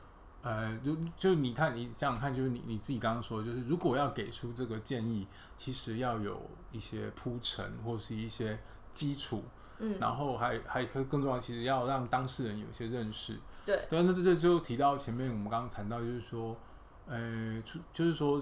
[0.41, 6.41] 呃，就就你看，你想想看，就是你你自己刚刚说，就是如果要给出这个建议，其实要有
[6.71, 8.59] 一些铺陈或是一些
[8.93, 9.43] 基础，
[9.79, 16.55] 嗯，然后还还可更重要，其实要让当事人有一些认识，对，对，那这这就提到前面我们刚刚谈到，就是说，
[17.07, 17.61] 呃，
[17.93, 18.41] 就是说，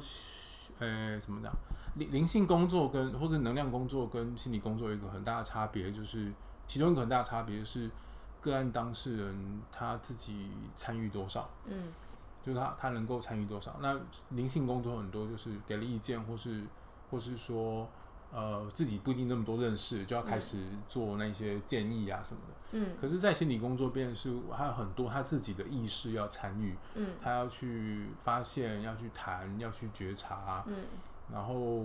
[0.79, 1.51] 呃，怎么讲，
[1.95, 6.31] 灵灵性工作跟或者能量工作跟心理工作有一个很大的差别，就是
[6.67, 7.89] 其中一个很大的差别是。
[8.43, 11.49] 个案当事人他自己参与多少？
[11.65, 11.93] 嗯，
[12.43, 13.77] 就是他他能够参与多少？
[13.81, 13.97] 那
[14.29, 16.63] 灵性工作很多就是给了意见，或是
[17.09, 17.87] 或是说
[18.33, 20.57] 呃自己不一定那么多认识，就要开始
[20.89, 22.53] 做那些建议啊什么的。
[22.75, 30.75] 嗯，可是，在心理工作变是还有很多他自己的意识要参与，嗯，他要去发现，要去谈，要去觉察，嗯，
[31.31, 31.83] 然后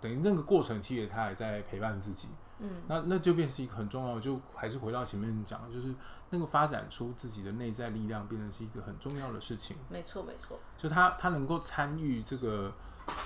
[0.00, 2.28] 等于那个过程，其实他也在陪伴自己。
[2.62, 5.94] 嗯，那那就变是一个很重要，就还是回到前面讲，就是
[6.28, 9.78] 那个发展出自己的内在力量，变成是一个很重要的事情。
[9.88, 10.58] 没错，没错。
[10.76, 12.70] 就他他能够参与这个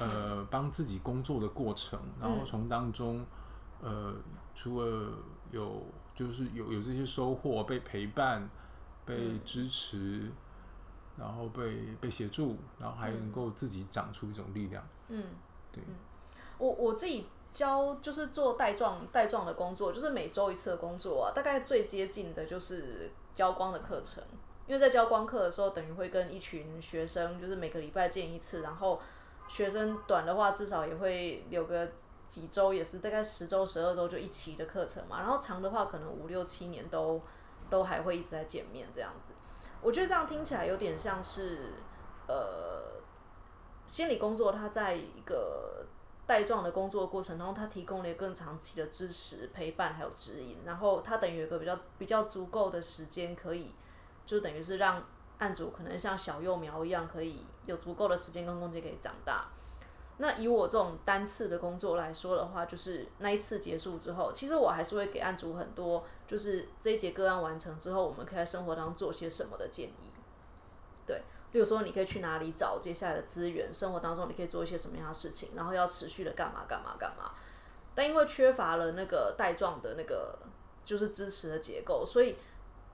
[0.01, 3.27] 呃帮自己工作的过程，然后从当中
[3.83, 4.15] 呃
[4.55, 5.13] 除了
[5.51, 5.83] 有
[6.15, 8.49] 就是有有这些收获，被陪伴、
[9.05, 10.31] 被支持，
[11.17, 14.87] 然后被被协助，然后还能够自己长出一种力量。
[15.09, 15.25] 嗯，
[15.73, 15.83] 对。
[16.59, 17.27] 我我自己。
[17.55, 21.33] 教就是做带状带状的工作，就是每周一次的工作啊。
[21.33, 24.23] 大概最接近的就是教光的课程，
[24.67, 28.63] 因为在教光课的时候，等于会跟一群学生，就是每个礼拜见一次。
[28.63, 29.01] 然后
[29.47, 31.89] 学生短的话，至少也会有个
[32.29, 35.21] 几周，也是大概十周、十二周就一期的课程嘛。
[35.21, 37.23] 然后长的话，可能五六七年都
[37.71, 39.33] 都还会一直在见面这样子。
[39.81, 41.75] 我觉得这样听起来有点像是
[42.27, 43.01] 呃
[43.87, 45.87] 心理工作，它在一个。
[46.27, 53.75] 带状的工作过程中，他提供了更长期的支持、陪伴还有指引，然后他等于有一个比较比较足够的时间，可以
[54.25, 55.05] 就等于是让
[55.39, 59.49] 案主可能像小幼苗一样，可以有足够的时间跟空间可以长大。
[60.17, 70.11] 那以我这种单次的工作来说的话，就是那一次结束之后，其实我还是会给案主很多，就是这一节个案完成之后，我们可以在生活当中做些什么的建议，
[71.05, 71.23] 对。
[71.55, 73.73] 比如说，你可以去哪里找接下来的资源？
[73.73, 75.51] 生活当中你可以做一些什么样的事情？
[75.55, 77.31] 然后要持续的干嘛干嘛干嘛？
[77.95, 80.37] 但因为缺乏了那个带状的那个
[80.85, 82.35] 就是支持的结构，所以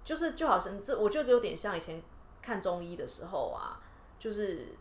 [0.05, 2.03] 就是就好像这，我觉得有点像以前
[2.43, 3.81] 看中医的时候啊，
[4.19, 4.77] 就是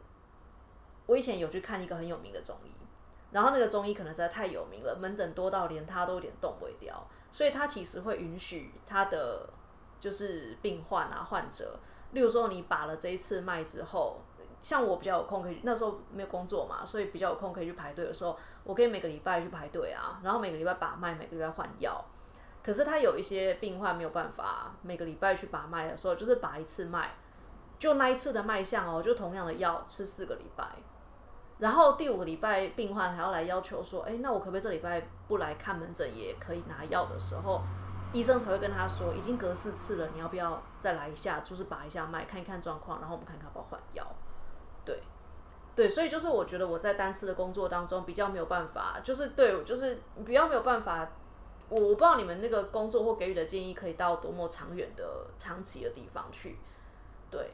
[1.05, 2.71] 我以前有去看一个很有名的中医，
[3.31, 9.49] 然后那个中医可能实在太有名了，门诊多到连他都有点动不了，所以他其实会允许他的
[10.01, 11.79] 就是病患啊患者。
[12.11, 14.19] 例如说，你把了这一次脉之后，
[14.61, 22.03] 像我比较有空可以，那时候没有工作嘛，所以比较有空可以去排队的时候，我可以每个礼拜去排队啊，然后每个礼拜把脉，每个礼拜换药。
[22.61, 27.11] 可是他有一些病患没有办法每个礼拜去把脉的时候，就是把一次脉，
[27.77, 30.65] 就那一次的脉象哦，就同样的药吃四个礼拜，
[31.59, 37.61] 然后第五个礼拜病患还要来要求说，哎，那我可不可以这礼拜不来看门诊也可以拿药的时候？
[38.11, 41.39] 医生才会跟他说，已经隔四次了，你要不要再来一下？
[41.41, 44.05] 就是把一下脉，看一看状况，然后我们看看要不要换药。
[44.83, 45.03] 对，
[45.75, 51.07] 对，所以就是我觉得我在单次的工作当中比较没有办法，就是对，就是比较没有办法。
[51.69, 56.57] 我我不知道你们那个工作或给予的建议可以到多么长远的、长期的地方去。
[57.29, 57.51] 对。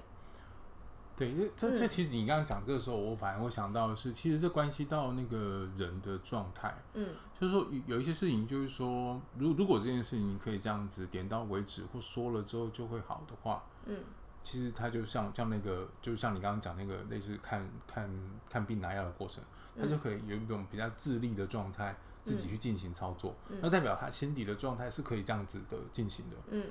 [1.15, 6.75] 对，因为这这其实你刚刚讲这个时候，我反而会想到的是，其实这关系到那个人的状态。
[6.93, 7.09] 嗯，
[7.39, 13.97] 就是说有一些事情，就是说，如如果这件事情你可以这样子点到为止，或说了之后就会好的话，嗯，
[14.43, 18.09] 其实它就像像那个，就像你刚刚讲那个类似看看
[18.49, 19.41] 看病拿药的过程，
[19.79, 26.35] 他就可以有一种比较自立的状态，自己去进行操作，那代表他心底的状态是可以这样子的进行的。
[26.51, 26.65] 嗯，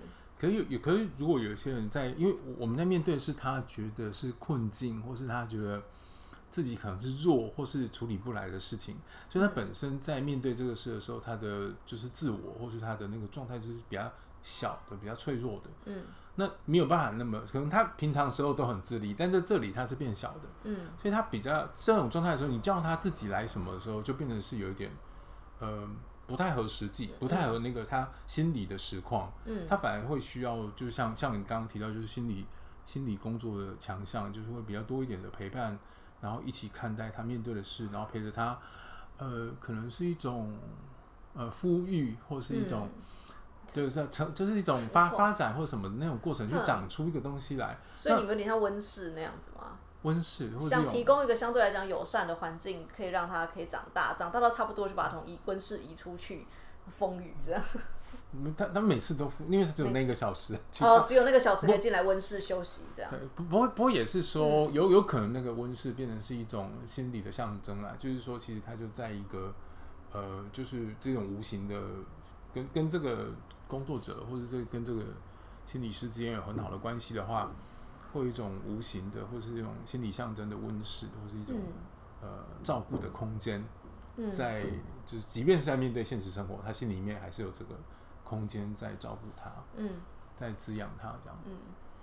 [0.45, 5.83] 可是有有，可是如果有些人在，因为我们在面对的是他觉得是困境，或是他觉得
[6.51, 8.97] 自己可能是弱，或是处理不来的事情，
[9.31, 15.71] 所以他本身在面对这个事的时候，他的就是自我或是他的那个状态就是比较小的，比较脆弱的。
[15.87, 16.03] 嗯。
[16.37, 24.91] 那没有办法，那么可能他平常时候都很自立，但在这里他是变小的，嗯，所以他比较这种状态的时候，你叫他自己来什么的时候，就变成是有一点，
[25.61, 25.89] 呃，
[26.27, 32.47] 不太合实际，不太合那个他心理的实况，嗯，他反而会需要，就是像像你刚刚提到，就是心理
[32.85, 35.79] 心理工作的强项，就是会比较多一点的陪伴，
[36.21, 38.59] 然后一起看待他面对的事，然后陪着他，
[39.19, 40.57] 呃，可能是一种
[41.35, 42.89] 呃富裕或是一种。
[43.67, 47.79] 就是成，就是一种发发展或什么的那种过程，就长出一个东西来。
[47.97, 49.79] 所以你们有点像温室那样子吗？
[50.05, 56.47] 温室，想提供一个相对来讲友善的环境，可以让它可以长大，长大到差不多就把它从移温室移出去，
[56.99, 57.63] 风雨这样。
[58.57, 60.59] 他他每次都，因为他只有那个小时。
[60.81, 63.11] 哦，只有那个小时可以进来温室休息这样。
[63.11, 69.53] 对，不不过不过也是说，有有可能那个温室变成是一种心理的象征啦，就是说其实它就在一个
[70.13, 71.77] 呃，就是这种无形的
[72.55, 73.29] 跟跟这个。
[73.67, 75.03] 工作者或者这跟这个
[75.67, 77.51] 心理师之间有很好的关系的话，
[78.15, 81.57] 会有一种无形的，或是一种心理象征的温室，或是一种
[82.23, 83.63] 呃照顾的空间，
[84.33, 84.63] 在
[85.05, 87.75] 就是即便是在面对现实生活，他心里面还是有这个
[88.23, 89.91] 空间在照顾他，嗯，
[90.39, 91.53] 在滋养他这样，嗯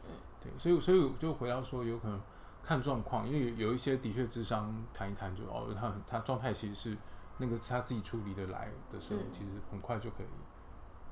[0.10, 2.22] 嗯，对，所以所以就回到说，有可能
[2.62, 6.98] 看状况，因为有一些的确智商谈一谈就哦，他他状态其实是
[7.38, 10.28] 那个他自己处理的来的时候，其实很快就可以。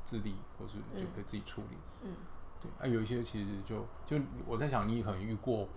[0.06, 1.78] 自立，或是就可以自己处理。
[2.02, 2.10] 嗯，
[2.62, 5.68] 对啊，有一些其实就就我在想，你可能遇过，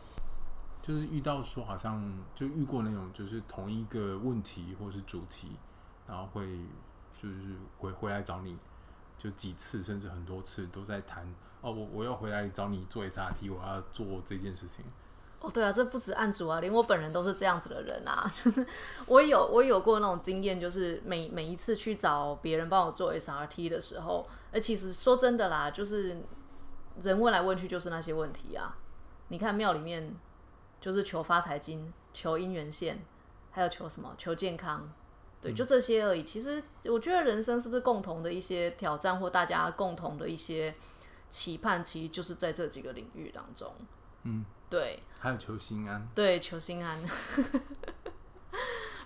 [0.82, 2.02] 就是遇到说好像
[2.34, 5.56] 就遇过那种，就是同一个问题或是主题，
[6.08, 6.46] 然后会
[7.20, 8.56] 就是回回来找你，
[9.16, 11.24] 就几次甚至很多次都在谈
[11.60, 14.84] 哦，我我要回来找你做 SRT，我要做这件事情。
[15.38, 18.30] 哦，对啊，这不止案主啊，连我本人都是这样子的人啊。
[18.44, 18.64] 就是
[19.06, 26.22] 我有我有过那种经验，就是每每一次去找别人帮我做 SRT 的时候，呃，其实说真的啦，就是
[27.00, 28.76] 人问来问去就是那些问题啊。
[29.28, 30.14] 你看庙里面
[30.80, 33.02] 就是求发财金、求姻缘线，
[33.50, 34.14] 还有求什么？
[34.18, 34.92] 求健康，
[35.40, 36.22] 对，就这些而已。
[36.22, 40.74] 其实我觉得人生是不是共同的一些挑战，或大家共同的一些
[41.30, 43.72] 期盼，其实就是在这几个领域当中。
[44.24, 44.44] 嗯。
[44.68, 46.08] 对，还有求心安。
[46.14, 46.98] 对，求心安。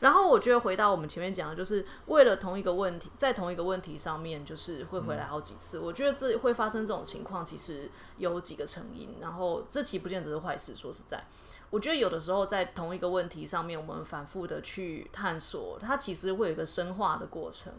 [0.01, 5.79] 然后我觉得回到我们前面讲的，就是为了同一个问题，在同一个问题上面，就是会回来好几次。
[5.79, 9.17] 我觉得这会发生这种情况，其实有几个成因。
[9.21, 10.75] 然后这其实不见得是坏事。
[10.77, 11.25] 说实在，
[11.71, 17.73] 我觉得有的时候在同一个问题上面，我们反复的去探索，它其实会有一个深化的过程。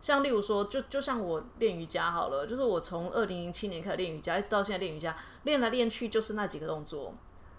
[0.00, 7.14] 像例如说，就就像我练瑜伽好了，就是我从二零零七年开始练瑜伽，一直到现在练瑜伽，练来练去就是那几个动作，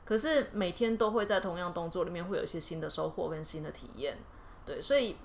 [0.10, 4.18] 可是每天都会在同样动作里面会有一些新的收获跟新的体验，
[4.66, 5.16] 对，所以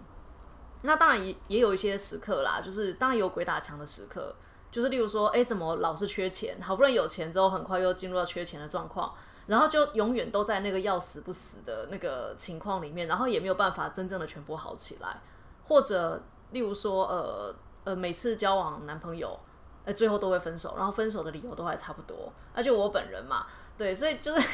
[0.82, 4.36] 那当然也也有一些时刻啦，就是当然有鬼打墙的时刻，
[4.70, 9.14] 就是例如说，哎，怎么老是缺钱，好不容易有钱之后，很快又进入到缺钱的状况，
[9.46, 15.20] 然后就永远都在那个要死不死的那个情况里面，然后也没有办法真正的全部好起来，
[15.64, 16.22] 或者。
[16.50, 19.36] 例如说，呃呃，每次交往男朋友，
[19.84, 22.32] 哎，最后都会分手，然后分手的理由都还差不多。
[22.54, 23.44] 而且我本人嘛，
[23.76, 24.48] 对，所以就是，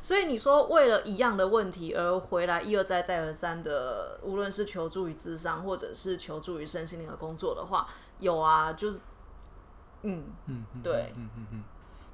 [0.00, 7.88] 所以你说为了一样的问题而回来一而再再而三的，无论是求助于智商，或者是求助于身心灵的工作的话，
[8.18, 9.00] 有啊，就是，
[10.02, 11.64] 嗯嗯，对，嗯嗯嗯，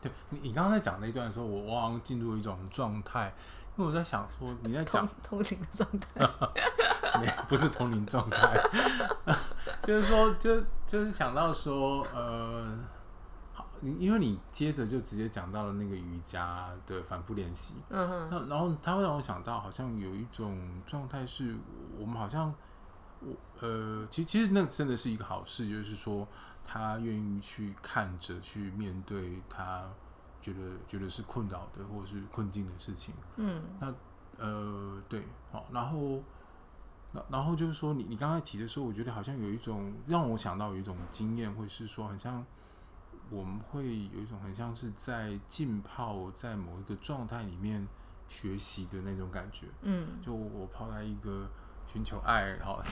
[0.01, 3.32] 对你你刚刚在讲那一段的时候，我我好像进入一种状态。
[3.76, 6.26] 因为我在想说，你在讲通灵的状态，
[7.49, 8.61] 不是通灵状态，
[9.84, 12.97] 就是说，就就是想到说，呃，好，
[13.83, 21.57] 因为你接着就直接讲到了那个瑜伽的反复练习，嗯哼，那然后他会让我想到，好像有一种状态是，
[21.99, 22.55] 我们好像，
[23.20, 26.26] 我呃，其实其实那真的是一个好事，就是说
[26.64, 29.89] 他愿意去看着去面对他。
[30.41, 33.93] 觉得觉得是困扰的或者是困境的事情，嗯，那
[34.39, 36.22] 呃对，好，然后，
[37.12, 42.43] 然然后就是说，你你刚才提的时候，我觉得好像有一种让我想到有一种经验，会是说，好像
[43.31, 47.87] 我们会有一种很像是在浸泡在某一个状态里面
[48.29, 51.49] 学习的那种感觉，嗯，就我泡在一个
[51.93, 52.83] 寻求爱好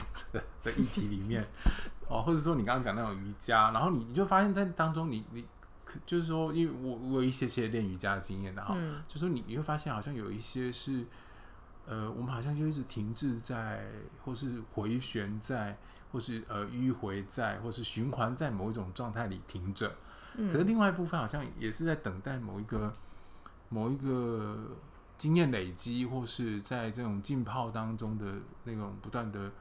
[0.63, 1.45] 的议题里面，
[2.07, 5.45] 哦，或者说你刚刚讲那种瑜伽，然后你你就发现在当中，你你。
[6.05, 8.75] 就是说，因为我我有一些些练瑜伽的经验的哈，
[9.07, 11.05] 就说你你会发现好像有一些是，
[11.85, 13.89] 呃，我们好像就一直停滞在，
[14.21, 15.77] 或是回旋在，
[16.11, 19.95] 或是呃迂回在，或是循环在某一种状态里停着。
[20.37, 22.93] 可是另外一部分好像也是在等待某一个
[23.69, 24.57] 某一个
[25.17, 28.25] 经验累积，或是在这种浸泡当中的
[28.63, 29.51] 那种不断的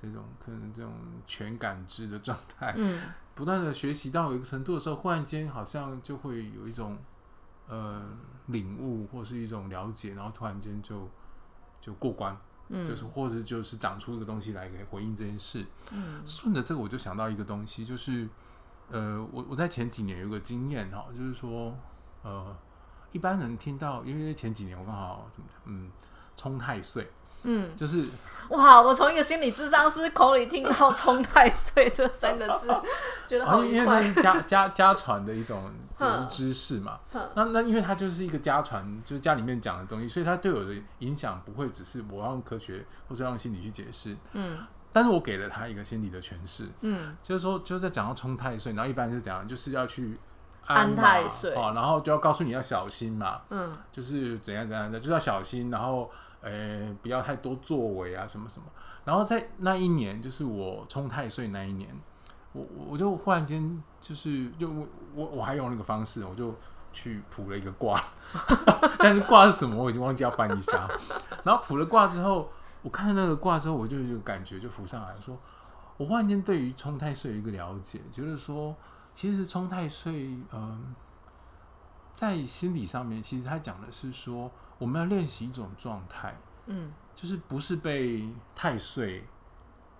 [0.00, 0.92] 这种可能这种
[1.26, 2.74] 全感知的状态。
[2.76, 3.02] 嗯。
[3.34, 6.96] 不断的学习到一个程度的时候，忽然间好像就会有一种
[7.68, 8.02] 呃
[8.46, 11.06] 领悟，或是一种了解，然后突然间就
[11.82, 12.34] 就过关，
[12.70, 15.66] 嗯，就是或者就是长出一个东西来给回应这件事。
[15.92, 18.26] 嗯，顺着这个我就想到一个东西，就是
[18.90, 21.76] 呃，我我在前几年有个经验哈，就是说
[22.22, 22.56] 呃，
[23.12, 25.90] 一般人听到，因为前几年我刚好怎么讲，嗯，
[26.36, 27.10] 冲太岁。
[27.48, 28.04] 嗯，就是
[28.48, 28.82] 哇！
[28.82, 32.66] 我从一个心理智商师口里听到“冲太岁”这三个字，
[33.24, 36.98] 觉得好因为那是家家家传的一种 就是知识嘛。
[37.12, 44.16] 那那因为它就是一个家传，就是家里面讲的东西，所以它对我的影响不会只是我要用科学或者用心理去解释。
[44.32, 44.58] 嗯，
[44.96, 46.66] 但是我给了他一个心理的诠释。
[46.80, 50.18] 嗯，就是说，就是在讲到冲太岁，然后一般是怎样，就是要去
[50.64, 53.42] 安太岁哦，然后就要告诉你要小心嘛。
[53.50, 56.10] 嗯，就是怎样怎样的，就是要小心，然后。
[56.42, 58.66] 呃，不要太多作为啊，什么什么。
[59.04, 61.90] 然后在那一年，就是我冲太岁那一年，
[62.52, 66.54] 我我就忽然间就是就我我我还用那个方式，我就
[66.92, 68.00] 去卜了一个卦，
[69.00, 70.88] 但是卦是什么我已经忘记要翻一下。
[71.42, 72.48] 然后卜了卦之后，
[72.86, 75.36] 我看那个卦之后，我就有感觉就浮上来说，
[75.96, 78.72] 我忽然间对于冲太岁有一个了解，就是说
[79.12, 80.94] 其实冲太岁，嗯，
[82.14, 84.50] 在心理上面，其实他讲的是说。
[84.78, 89.26] 我们要练习一种状态，嗯，就是不是被太岁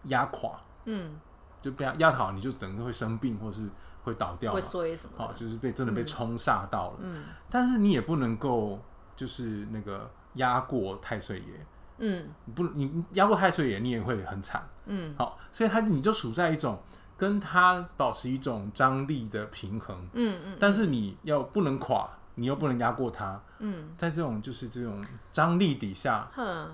[0.03, 1.19] 压垮，嗯，
[1.63, 3.67] 就被压垮，你就整个会生病，或是
[4.05, 5.25] 会倒掉，会衰什么？
[5.25, 8.79] 哦，就是被真的被冲煞到了，嗯，但是你也不能够
[9.17, 11.67] 就是那个压过太岁爷，
[11.99, 16.79] 嗯，不，你压过太岁也，你也会很惨，嗯，好，所以他你就处在一种
[17.17, 22.09] 跟他保持一种张力的平衡，嗯嗯，但是你要不能垮。
[22.39, 26.31] 你又不能压过他，嗯，在这种就是这种张力底下，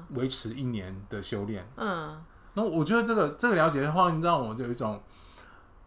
[0.08, 2.20] 维持一年的修炼，嗯，
[2.54, 5.00] 那我觉得这个这个了解的话，让我就有一种，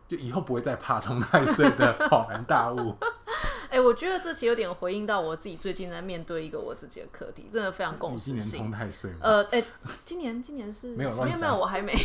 [0.08, 2.96] 就以后不会再怕冲太岁的恍然大悟。
[3.70, 8.40] 哎，我觉得这其实有点回应到我自己最近在面对一个我自己的课题，真的非常共识性。
[8.40, 9.18] 今年冲太岁吗？
[9.22, 9.64] 呃，哎，
[10.04, 12.00] 今年今年是没有没有没有，我还没有。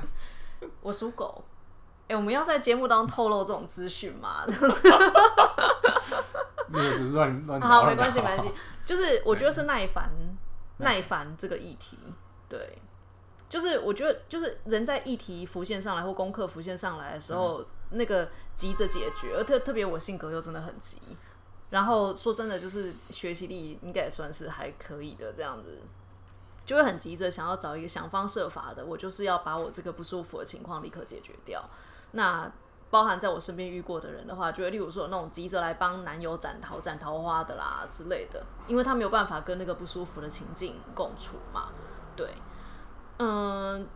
[0.82, 1.44] 我属狗。
[2.08, 4.44] 哎，我们要在节目当中透露这种资讯吗？
[6.70, 8.50] 那个只是乱乱好，没关系，没关系。
[8.84, 10.10] 就是我觉得是耐烦，
[10.78, 11.98] 耐烦这个议题，
[12.48, 12.78] 对，
[13.48, 20.98] 就是我觉得就是人在议题浮现上来或功课浮现上来的时候，那个急着解决，而特特别我性格又真的很急。
[21.70, 25.80] 然后说真的，就是学习力应该也算是还可以的，这样子
[26.64, 31.64] 就会很急着想要找一个想方设法的，我就是要把我这个不舒服的情况立刻解决掉。
[32.12, 32.50] 那。
[32.90, 41.68] 包含在我身边遇过的人的话，就会例如说那种急着来帮男友斩桃、斩桃花的啦之类的，因为他没有办法跟那个不舒服的情境共处嘛。
[42.16, 42.32] 对，
[43.18, 43.86] 嗯，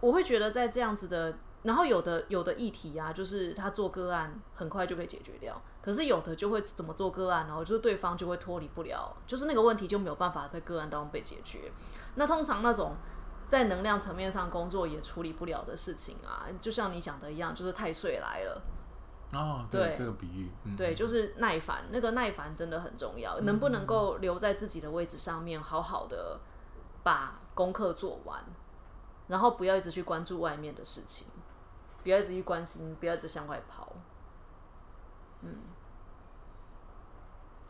[0.00, 1.34] 我会觉得在这样子的，
[1.66, 11.70] 然后有的有的议题啊，就是他做个案很快就可以解决掉，可是有的就会怎么做个案，然后就是对方就会脱离不了，就是那个问题就没有办法在个案当中被解决。
[12.14, 12.96] 那通常那种。
[13.48, 18.60] 在能量层面上工作也处理不了的事情啊，就像你讲的一样，就是太岁来了。
[19.34, 23.38] 哦，对，这个比喻，对，就是耐烦，那个耐烦真的很重要。
[23.42, 26.40] 能不能够留在自己的位置上面，好好的
[27.04, 28.42] 把功课做完，
[29.28, 31.24] 然后不要一直去关注外面的事情，
[32.06, 33.92] 不要一直去关心，不要一直向外跑。
[35.42, 35.56] 嗯，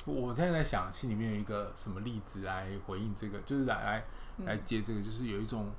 [0.04, 4.04] 我现在在想，心里面有一个什么例子来回应这个，就是来来。
[4.44, 5.72] 来接这个，就是有一种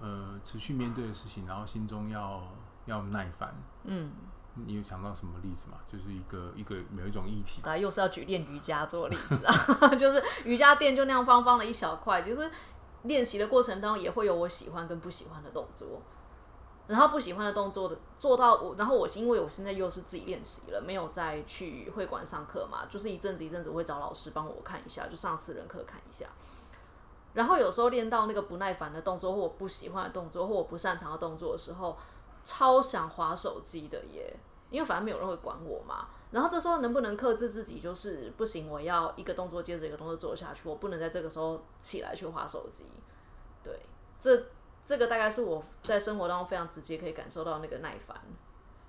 [0.00, 2.42] 呃持续面对的事情，然后心中要
[2.86, 3.54] 要耐烦。
[3.84, 4.10] 嗯，
[4.56, 5.78] 你有想到什么例子吗？
[5.86, 7.62] 就是一个一个有一种议题。
[7.62, 9.54] 啊，又是要举练瑜伽做例子啊，
[9.94, 12.50] 就是瑜伽垫就那样方方的一小块，就是
[13.04, 16.02] 练习的过程当中也会有我喜欢跟不喜欢的动作，
[16.90, 26.26] 然后不喜欢的动作的做到我，然后我因为我现在又是自己练习了，没有再去会馆上课嘛，就是一阵子一阵子会找老师帮我看一下，就上私人课看一下。
[27.32, 31.96] 然后有时候练到那个不耐烦的动作，或我不喜欢的动作，或我不擅长的动作的时候，
[32.44, 34.34] 超想划手机的耶，
[34.68, 36.08] 因为反正没有人会管我嘛。
[36.32, 42.86] 然后这时候能不能克制自己，就是不行，我要一个动作接着一个动作做下去，我不能在这个时候起来去划手机。
[43.62, 43.80] 对，
[44.18, 44.44] 这
[44.90, 48.16] 这个大概是我在生活当中非常直接可以感受到那个耐烦。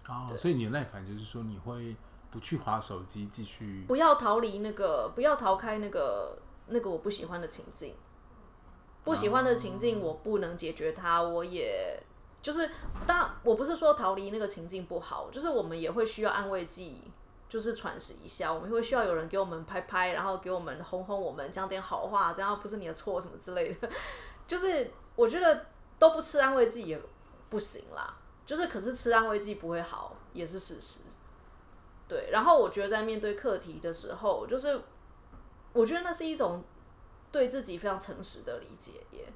[0.09, 1.95] 哦，所以你的耐烦就是说你会
[2.31, 6.35] 不去划手机，继续不要逃离那个，不要逃开那个
[6.69, 7.93] 那个我不喜欢的情境。
[9.03, 12.01] 不喜欢的情境，我不能解决它，我也
[12.41, 12.67] 就是，
[13.05, 17.03] 当然我不是说逃离那个情境不好，就是我们也会需要安慰剂，
[17.47, 23.87] 就是喘息一下，我们会需要有人给我们拍拍，然后给我们哄哄我们，讲点好话，这样不是你的错什么之类的。
[24.47, 25.65] 就是我觉得
[26.01, 26.99] 都不吃安慰剂也
[27.51, 31.01] 不行啦，就是可是吃安慰剂不会好也是事实。
[32.07, 34.81] 对，然后我觉得在面对课题的时候，就是
[35.73, 36.63] 我觉得那是一种。
[37.31, 39.31] 对自己非常诚实的理解耶，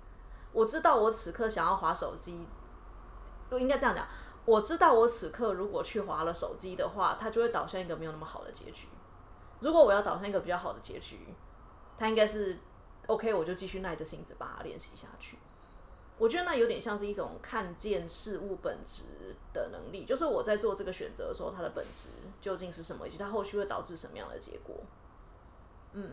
[0.51, 2.45] 我知道我此刻想要划手机，
[3.51, 4.05] 应该这样讲。
[4.43, 8.89] 我知道我此刻如果去划了手机的话，它就会导向一个没有那么好的结局。
[9.61, 11.33] 如果我要导向一个比较好的结局，
[11.97, 12.59] 它应该是
[13.07, 15.39] OK，我就继续耐着性子把它练习下去。
[16.17, 19.03] 我觉得那有点像是一种看见事物本质
[19.53, 22.07] 的能力，就是我在做这个选择的时候，它的本质
[22.39, 24.75] 究竟是什么，以及它后续会导致什么样的结果。
[25.93, 26.11] 嗯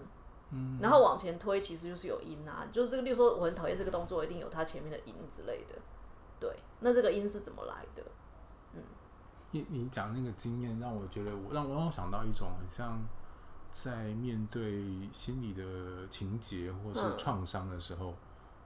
[0.50, 0.78] 嗯。
[0.80, 5.78] 然后往前推，其实就是有因啊，就是这个，例如说我很讨厌这个动作，一定有它前面的因之类的。
[6.40, 8.02] 对，那这个因是怎么来的？
[8.74, 8.82] 嗯，
[9.52, 13.00] 你你讲那个经验，让我觉得我让我让我想到一种很像
[13.70, 18.14] 在面对心理的情节或是创伤的时候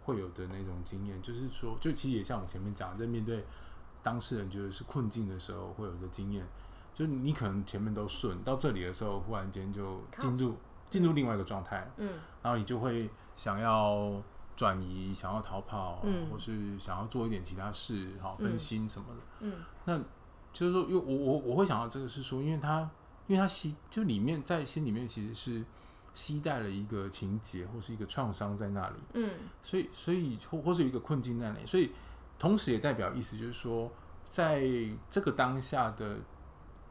[0.06, 3.44] 会有的那种经验，就是说，就其实也像我前面讲，在面对
[4.02, 6.46] 当事人觉得是困境的时候会有的经验，
[6.94, 10.54] 就你可能前面都顺，到这里的时候，忽然间就进入。
[10.88, 12.12] 进入另外一个状态，嗯，
[12.44, 14.22] 然后你就会想要
[14.54, 19.54] 转移，想要逃跑，嗯，或是想要做一点其他事，好分心什么的，嗯，
[19.84, 19.98] 那
[20.52, 22.88] 就是说，因为我我我会想到这个是说，因为他
[23.26, 25.64] 因为他心就里面在心里面其实是
[26.16, 29.30] 期待了一个情节或是一个创伤在那里，嗯，
[29.62, 31.92] 所以所以或或是有一个困境在那里，所以
[32.38, 33.92] 同时也代表意思就是说，
[34.28, 34.64] 在
[35.10, 36.16] 这个当下的。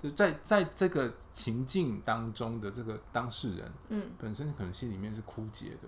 [0.04, 5.88] 就在在这个情境当中的这个当事人，嗯，本身可能心里面是枯竭的。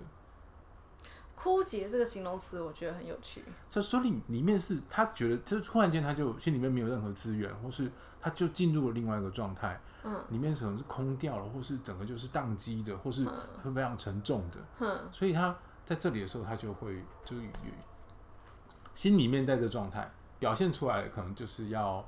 [1.37, 3.43] 枯竭这个形容词，我觉得很有趣。
[3.69, 13.23] 所以说里里面是他觉得，就是突然间他就心里面没有任何资源，或是他就进入了另外一个状态，嗯，里面可能是空掉了，或是整个就是宕机的，或是
[13.63, 17.43] 会非常沉重的，嗯，所以他在这里的时候，他就会就是
[18.95, 22.05] 心里面在这状态表现出来，可能就是要。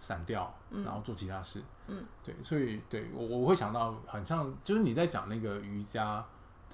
[0.00, 0.54] 散掉，
[0.84, 1.62] 然后做其他事。
[1.86, 6.22] 嗯，对，所以对我我会想到，很像就是你在讲那个瑜伽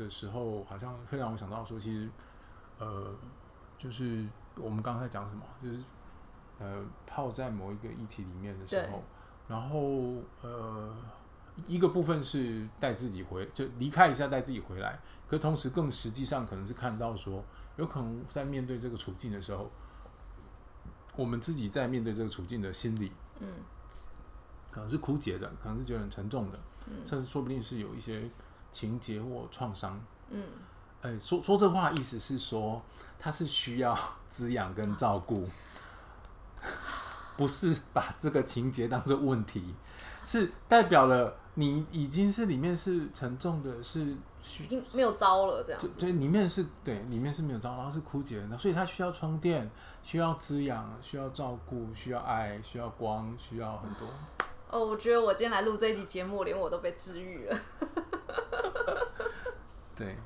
[0.00, 2.08] 的时候，好像会让我想到说，其实
[2.78, 3.14] 呃，
[3.78, 4.26] 就是
[4.56, 5.84] 我们刚才讲什么，就是
[6.58, 9.02] 呃，泡在某一个议题里面的时候，
[9.46, 10.94] 然后呃，
[11.66, 14.98] 一个部分是带自己回，就离开一下，带自己回来。
[15.28, 17.44] 可同时，更实际上可能是看到说，
[17.76, 19.70] 有可能在面对这个处境的时候。
[21.16, 23.48] 我们自己在面对这个处境的心理，嗯，
[24.70, 28.30] 可能是枯竭的，可能是觉得很沉重的，嗯，甚至说不定是有一些
[28.72, 30.00] 情节或创伤，
[30.30, 30.42] 嗯，
[31.02, 32.80] 哎，说说这话意思是说，
[33.18, 33.98] 他是需要
[34.28, 35.48] 滋养跟照顾，
[37.36, 39.74] 不是把这个情节当做问题，
[40.24, 44.16] 是代表了你已经是里面是沉重的，是。
[44.58, 45.82] 已经没有招了，这样。
[45.98, 49.70] 对，里面是对，里面是没有招，然后是枯竭的，所以它需要充电，
[50.02, 54.08] 需要滋养，需要照顾，需要爱，需要光，需要很多。
[54.70, 57.60] 哦，我觉得我今天来录这一期节目，连我都被治愈了。
[59.96, 60.16] 对，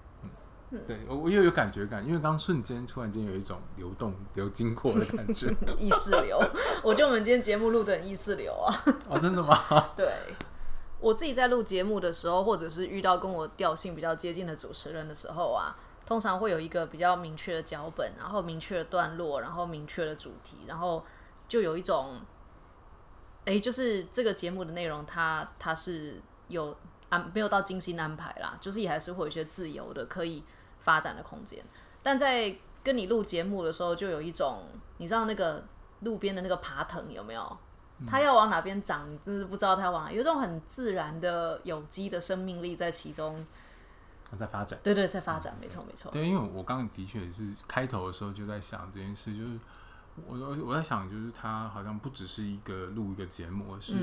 [0.70, 6.38] 嗯，对我我又有感觉感，因为刚瞬间突然间有一种流动流经过的感觉， 意识流。
[6.82, 8.74] 我觉得我们今天节目录的很意识流啊。
[9.08, 9.58] 哦，真的吗？
[9.96, 10.08] 对。
[11.00, 15.76] 我自己在录节目的时候，或者是遇到跟我调性比较接近的主持人的时候啊，
[16.06, 21.04] 通常会有一个比较明确的脚本，然后明确的段落，然后明确的主题，然后
[21.46, 22.22] 就有一种，
[23.44, 26.74] 哎，就是这个节目的内容，它它是有
[27.14, 30.42] 安没有到精心安排啦，就是也还是会有一些自由的可以
[30.80, 31.64] 发展的空间。
[32.02, 34.64] 但在跟你录节目的时候，就有一种，
[34.98, 35.64] 你知道那个
[36.00, 37.56] 路边的那个爬藤有没有？
[38.08, 40.12] 它要往哪边长，你真是不知道它往哪。
[40.12, 43.46] 有一种很自然的有机的生命力在其中，
[44.36, 44.76] 在发展。
[44.82, 46.10] 对对，在发展，没错没错。
[46.10, 49.58] 对，因为我刚刚的确也是开头的时候就在想这件事，就是
[50.26, 53.94] 我我我在想，就是它好像不只是一个录一个节目，而是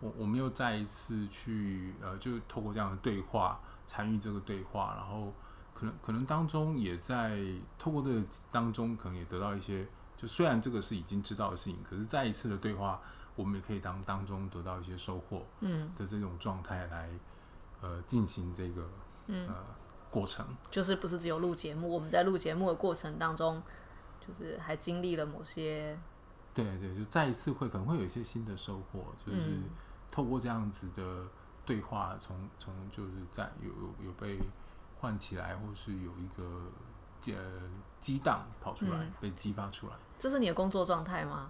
[0.00, 5.32] 我我们又再一次去呃，就透过这样的对话参与这个对话，然后
[5.72, 7.40] 可能可能当中也在
[7.78, 9.86] 透过这个当中，可能也得到一些，
[10.16, 13.00] 就虽然这个是已经知道的事情，可是再一次的对话。
[13.36, 17.08] 我们也可以当当中得到一些收获，嗯的这种状态来，
[17.80, 18.82] 呃，进行这个
[19.28, 19.64] 呃
[20.10, 23.62] 过程，就是不是只有录节目，我们在录节目的过程当中，
[24.20, 25.98] 就是还经历了某些，
[26.52, 29.38] 对对，就再一次会可能会有一些新的收获，就是。
[30.20, 31.24] 透过这样子的
[31.64, 34.38] 对话，从从就是在有有有被
[35.00, 36.70] 唤起来，或是有一个
[37.34, 37.70] 呃
[38.02, 39.94] 激荡跑出来，被激发出来。
[40.18, 41.48] 这是你的工作状态吗？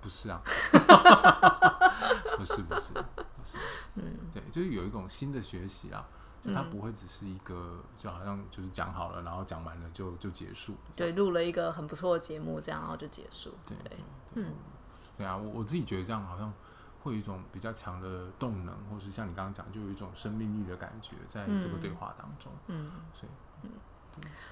[0.00, 0.40] 不是啊，
[2.38, 3.58] 不是不是不是，
[3.96, 4.02] 嗯，
[4.32, 6.08] 对，就是有一种新的学习啊。
[6.42, 10.72] 就它不会只是一个，就好像就是讲好了，然后讲完了就就结束。
[10.94, 13.52] 对，录了一个很不错的节目，这样然后就结束。
[13.66, 13.98] 对对，
[14.34, 14.54] 嗯，
[15.18, 16.50] 对啊，我我自己觉得这样好像
[17.02, 22.52] 会有一种比较强的动能，或是像你刚刚讲，就有一种生命力的感觉，在这个对话当中。
[22.66, 23.32] 嗯，所以，
[23.62, 23.70] 嗯，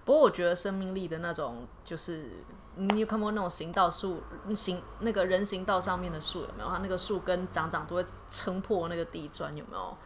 [0.05, 2.45] 不过我觉得生命力的那种，就是
[2.77, 4.23] 你有看过那种行道树，
[4.55, 6.69] 行那个人行道上面的树有没有？
[6.69, 9.97] 它那个树根长长都会撑破那个地砖，有没有？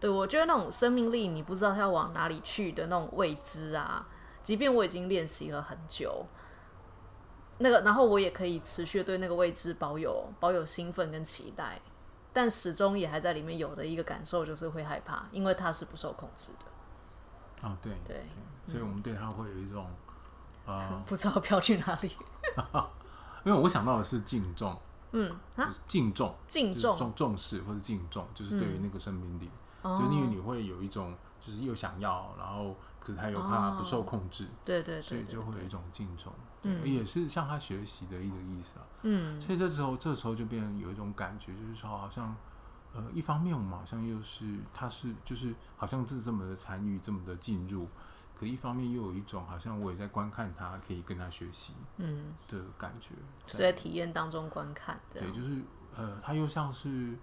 [0.00, 4.06] 对，我觉得那种生命力，你不知道它要往哪里去的那种未知啊，
[4.44, 6.24] 即便我已经练习了很久，
[7.58, 11.80] 那个，然后我也可以持续对那个未知保有保有兴奋跟期待，
[12.32, 17.68] 但始终也还在里面有的一个感受就是会害怕，因为它是不受控制的。
[17.68, 18.22] 啊，对对，
[18.66, 19.86] 所以我们对它会有一种
[20.66, 22.10] 呃， 不知道飘去哪里。
[23.44, 24.76] 因为我想到的是敬重，
[25.12, 29.50] 嗯啊，敬重敬重重重视或者敬重，就是对于那个生命力。
[29.82, 31.14] 就是因为你会有一种，
[31.48, 36.30] 就是又想要，然后可是他又怕不受控制，对对对，所以就会有一种敬重，
[36.62, 42.36] 嗯，也是向他学习的一个意思啊，嗯，所以这时候这时候就变成有一种感觉，就是说好像，
[42.92, 47.88] 呃，一方面我们好像又是他是就是好像是这么的参与，这么的进入，
[48.38, 52.34] 可一方面又有一种好像我也在观看他，可以跟他学习，嗯。
[52.46, 53.14] 的感觉，
[53.46, 55.62] 是在体验当中观看，对，就是
[55.96, 57.16] 呃，他又像是。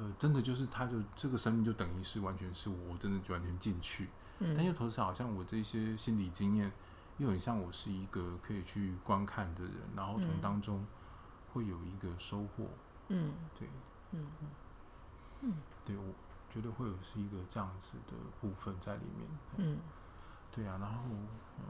[0.00, 4.08] 呃，真的就是，他就这个生命就等于是完全是我真的就完全进去，
[4.40, 6.72] 嗯，但又同时好像我这些心理经验
[7.18, 10.84] 又很像我是一个可以去观看的人，然后从当中
[11.52, 12.66] 会有一个收获，
[13.08, 13.68] 嗯，对，
[14.12, 14.26] 嗯。
[15.42, 15.54] 嗯。
[15.84, 16.04] 对我
[16.50, 19.78] 觉得会有是一个这样子的部分在里面，嗯，
[20.50, 21.00] 对啊，然后
[21.58, 21.64] 嗯，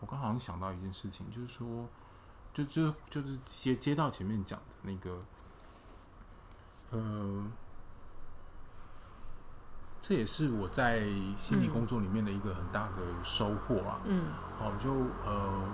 [0.00, 1.88] 我刚好像想到一件事情，就是说，
[2.52, 5.22] 就就就是接接到前面讲的那个。
[6.90, 7.44] 呃，
[10.00, 11.04] 这也是我在
[11.36, 14.00] 心理工作里面的一个很大的收获啊。
[14.04, 14.24] 嗯，
[14.58, 14.92] 哦，就
[15.24, 15.68] 呃，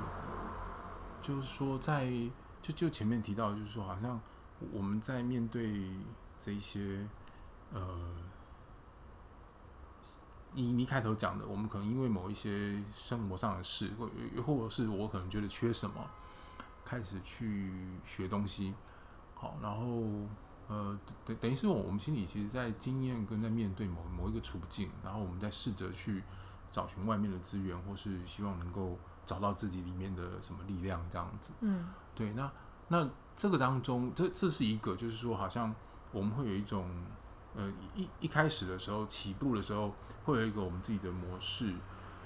[1.23, 2.11] 就是说，在
[2.61, 4.21] 就就前面提到，就是说，好像
[4.73, 5.91] 我们在面对
[6.39, 7.09] 这一些
[7.73, 7.81] 呃，
[10.53, 14.11] 你你开头讲的，我们可能因为某一些生活上的事，或
[14.43, 16.11] 或者是我可能觉得缺什么，
[16.85, 17.73] 开始去
[18.05, 18.75] 学东西，
[19.35, 20.03] 好，然后。
[20.69, 26.25] 呃，等等于是我我们心里其实，在经验跟在面对某某一个处境，然后我们在试着去
[26.73, 31.51] 找寻外面的资源，或是希望能够找到自己里面的什么力量这样子。
[31.61, 31.87] 嗯，
[32.17, 32.33] 对。
[32.33, 32.51] 那
[32.89, 35.73] 那这个当中，这这是一个，就是说，好像
[36.11, 36.91] 我们会有一种，
[37.55, 39.95] 呃，一一开始的时候起步的时候，
[40.25, 41.73] 会有一个我们自己的模式，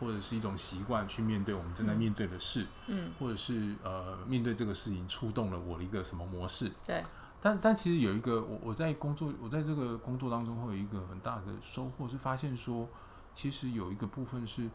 [0.00, 2.66] 或者是一种习惯去面对我们正在面对的事。
[2.86, 6.72] 嗯，或者是呃，面对这个事情触动了我的一个什么模式？
[6.86, 7.04] 对。
[7.42, 12.86] 但但其实有一个我我在工作我在这个工作当中会有一个很大的收获是发现说，
[13.34, 14.68] 其实有一个部分是，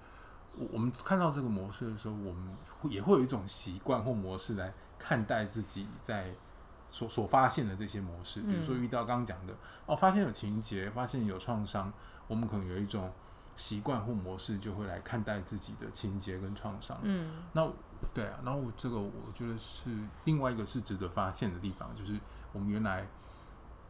[0.57, 6.33] 我我们看到这个模式的时候，我们会也会有一种习惯或模式来看待自己在
[6.89, 8.41] 所所发现的这些模式。
[8.41, 9.53] 比如说遇到刚刚讲的
[9.85, 11.93] 哦，发现有情节，发现有创伤，
[12.27, 13.11] 我们可能有一种
[13.55, 16.97] 习惯或模式就会来看待自己的情节跟创伤。
[17.03, 17.69] 嗯，那
[18.11, 19.91] 对啊，然后这个我觉得是
[20.23, 22.19] 另外一个是值得发现的地方，就是。
[22.55, 23.05] 我们原来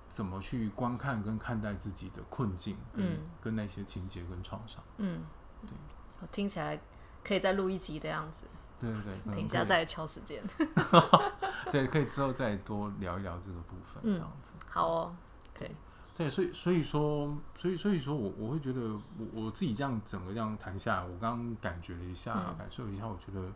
[0.09, 5.22] 怎么去观看跟看待自己的困境，嗯，跟那些情节跟创伤，嗯，
[5.61, 6.80] 对，听起来
[7.24, 8.45] 可以再录一集的样子，
[8.82, 10.43] 对对对，等一下再敲时间
[11.72, 15.16] 对，可以之后再多聊一聊这个部分，这样子，好哦，
[15.53, 15.72] 可以，
[16.18, 18.82] 对，所以所以说，所以所以说我我会觉得，
[19.20, 23.47] 我我自己这样整个这样谈下来，我刚刚感觉了一下，感受一下，我觉得，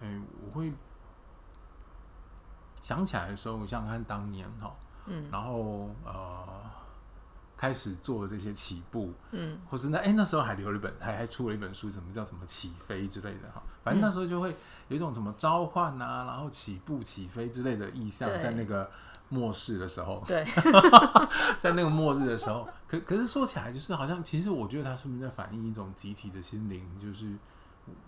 [0.00, 0.72] 哎，我会。
[2.86, 4.72] 想起来的时候，我想想看当年哈，
[5.06, 6.46] 嗯，然后呃，
[7.56, 14.54] 开始做这些起步，嗯，或是那哎那时候还留了一本，还还出了一本书，什么叫什么起飞之类的哈，反正那时候就会
[14.86, 18.88] 有一种什么召唤啊，然后起步、起飞之类的意象，在那个
[19.30, 20.44] 末世的时候，对，
[21.58, 27.34] 在那个末日的时候，可可是说起来，就是好像其实我觉得它是不是在反映一种集体的心灵，就是。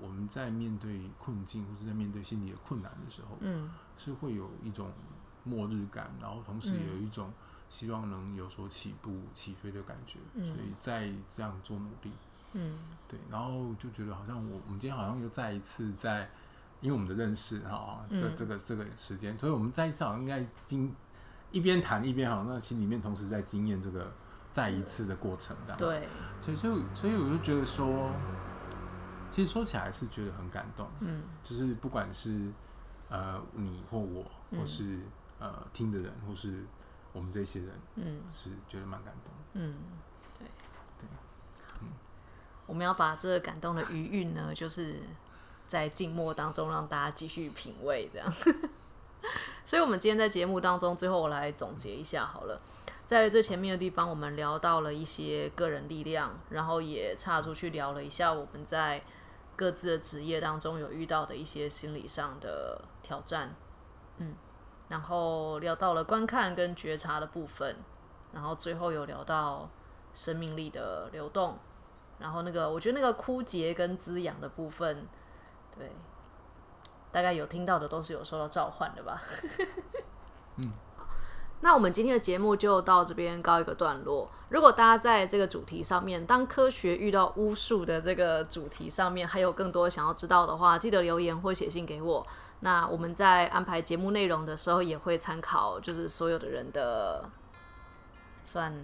[0.00, 4.90] 我们在面对困境或者在面对心理的困难的时候，嗯，是会有一种
[5.44, 7.30] 末日感，然后同时也有一种
[7.68, 12.11] 希望能有所起步、起飞的感觉，所以在这样做努力，
[12.55, 16.30] 嗯，对，然后就觉得好像我我们今天好像又再一次在，
[16.80, 20.94] 因为我们的认识哈，这这个这个时间，所以我们再一次好像应该经
[21.51, 24.12] 一边谈一边好，那心里面同时在经验这个
[24.53, 25.74] 再一次的过程的。
[25.76, 26.09] 对，
[26.40, 28.11] 所以就所以我就觉得说，
[29.30, 30.88] 其实说起来是觉得很感动。
[31.01, 32.51] 嗯，就是不管是
[33.09, 35.00] 呃你或我，或是
[35.38, 36.64] 呃听的人，或是
[37.12, 39.32] 我们这些人，嗯，是觉得蛮感动。
[39.54, 39.74] 嗯，
[40.38, 40.46] 对
[40.98, 41.09] 对，
[41.80, 41.88] 嗯，
[42.66, 45.00] 我们要把这个感动的余韵呢，就是
[45.66, 48.32] 在静默当中让大家继续品味，这样。
[49.64, 52.61] 所以，我们今天在节目当中，最后我来总结一下好了。
[53.04, 59.02] 在最前面的地方，我们聊到了一些个人力量，然后也岔出去聊了一下我们在
[59.56, 63.54] 各自的职业当中有遇到的一些心理上的挑战。
[64.18, 64.34] 嗯，
[64.88, 67.76] 然后聊到了观看跟觉察的部分，
[68.32, 69.70] 然后最后有聊到
[70.12, 71.56] 生命力的流动，
[72.18, 75.06] 然后那个我觉得那个枯竭跟滋养的部分，
[75.74, 75.90] 对。
[77.11, 79.22] 大概有听到的都是有受到召唤的吧。
[80.56, 80.70] 嗯，
[81.62, 84.30] 那我们今天的节目就到这边告一个段落。
[84.50, 92.26] 如果大家在这个主题上面，当科学遇到巫术的这个主题上面，还有更多想要知道的话，记得留言或写信给我。
[92.61, 97.28] 那我们在安排节目内容的时候，也会参考就是所有的人的
[98.44, 98.74] 算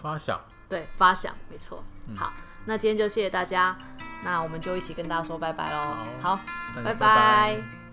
[0.00, 1.82] 发想，对发想没错。
[2.16, 2.32] 好。
[2.68, 3.78] 那今天就谢谢大家，
[4.24, 6.04] 那我们就一起跟大家说拜拜喽。
[6.20, 6.40] 好，
[6.82, 7.85] 拜拜。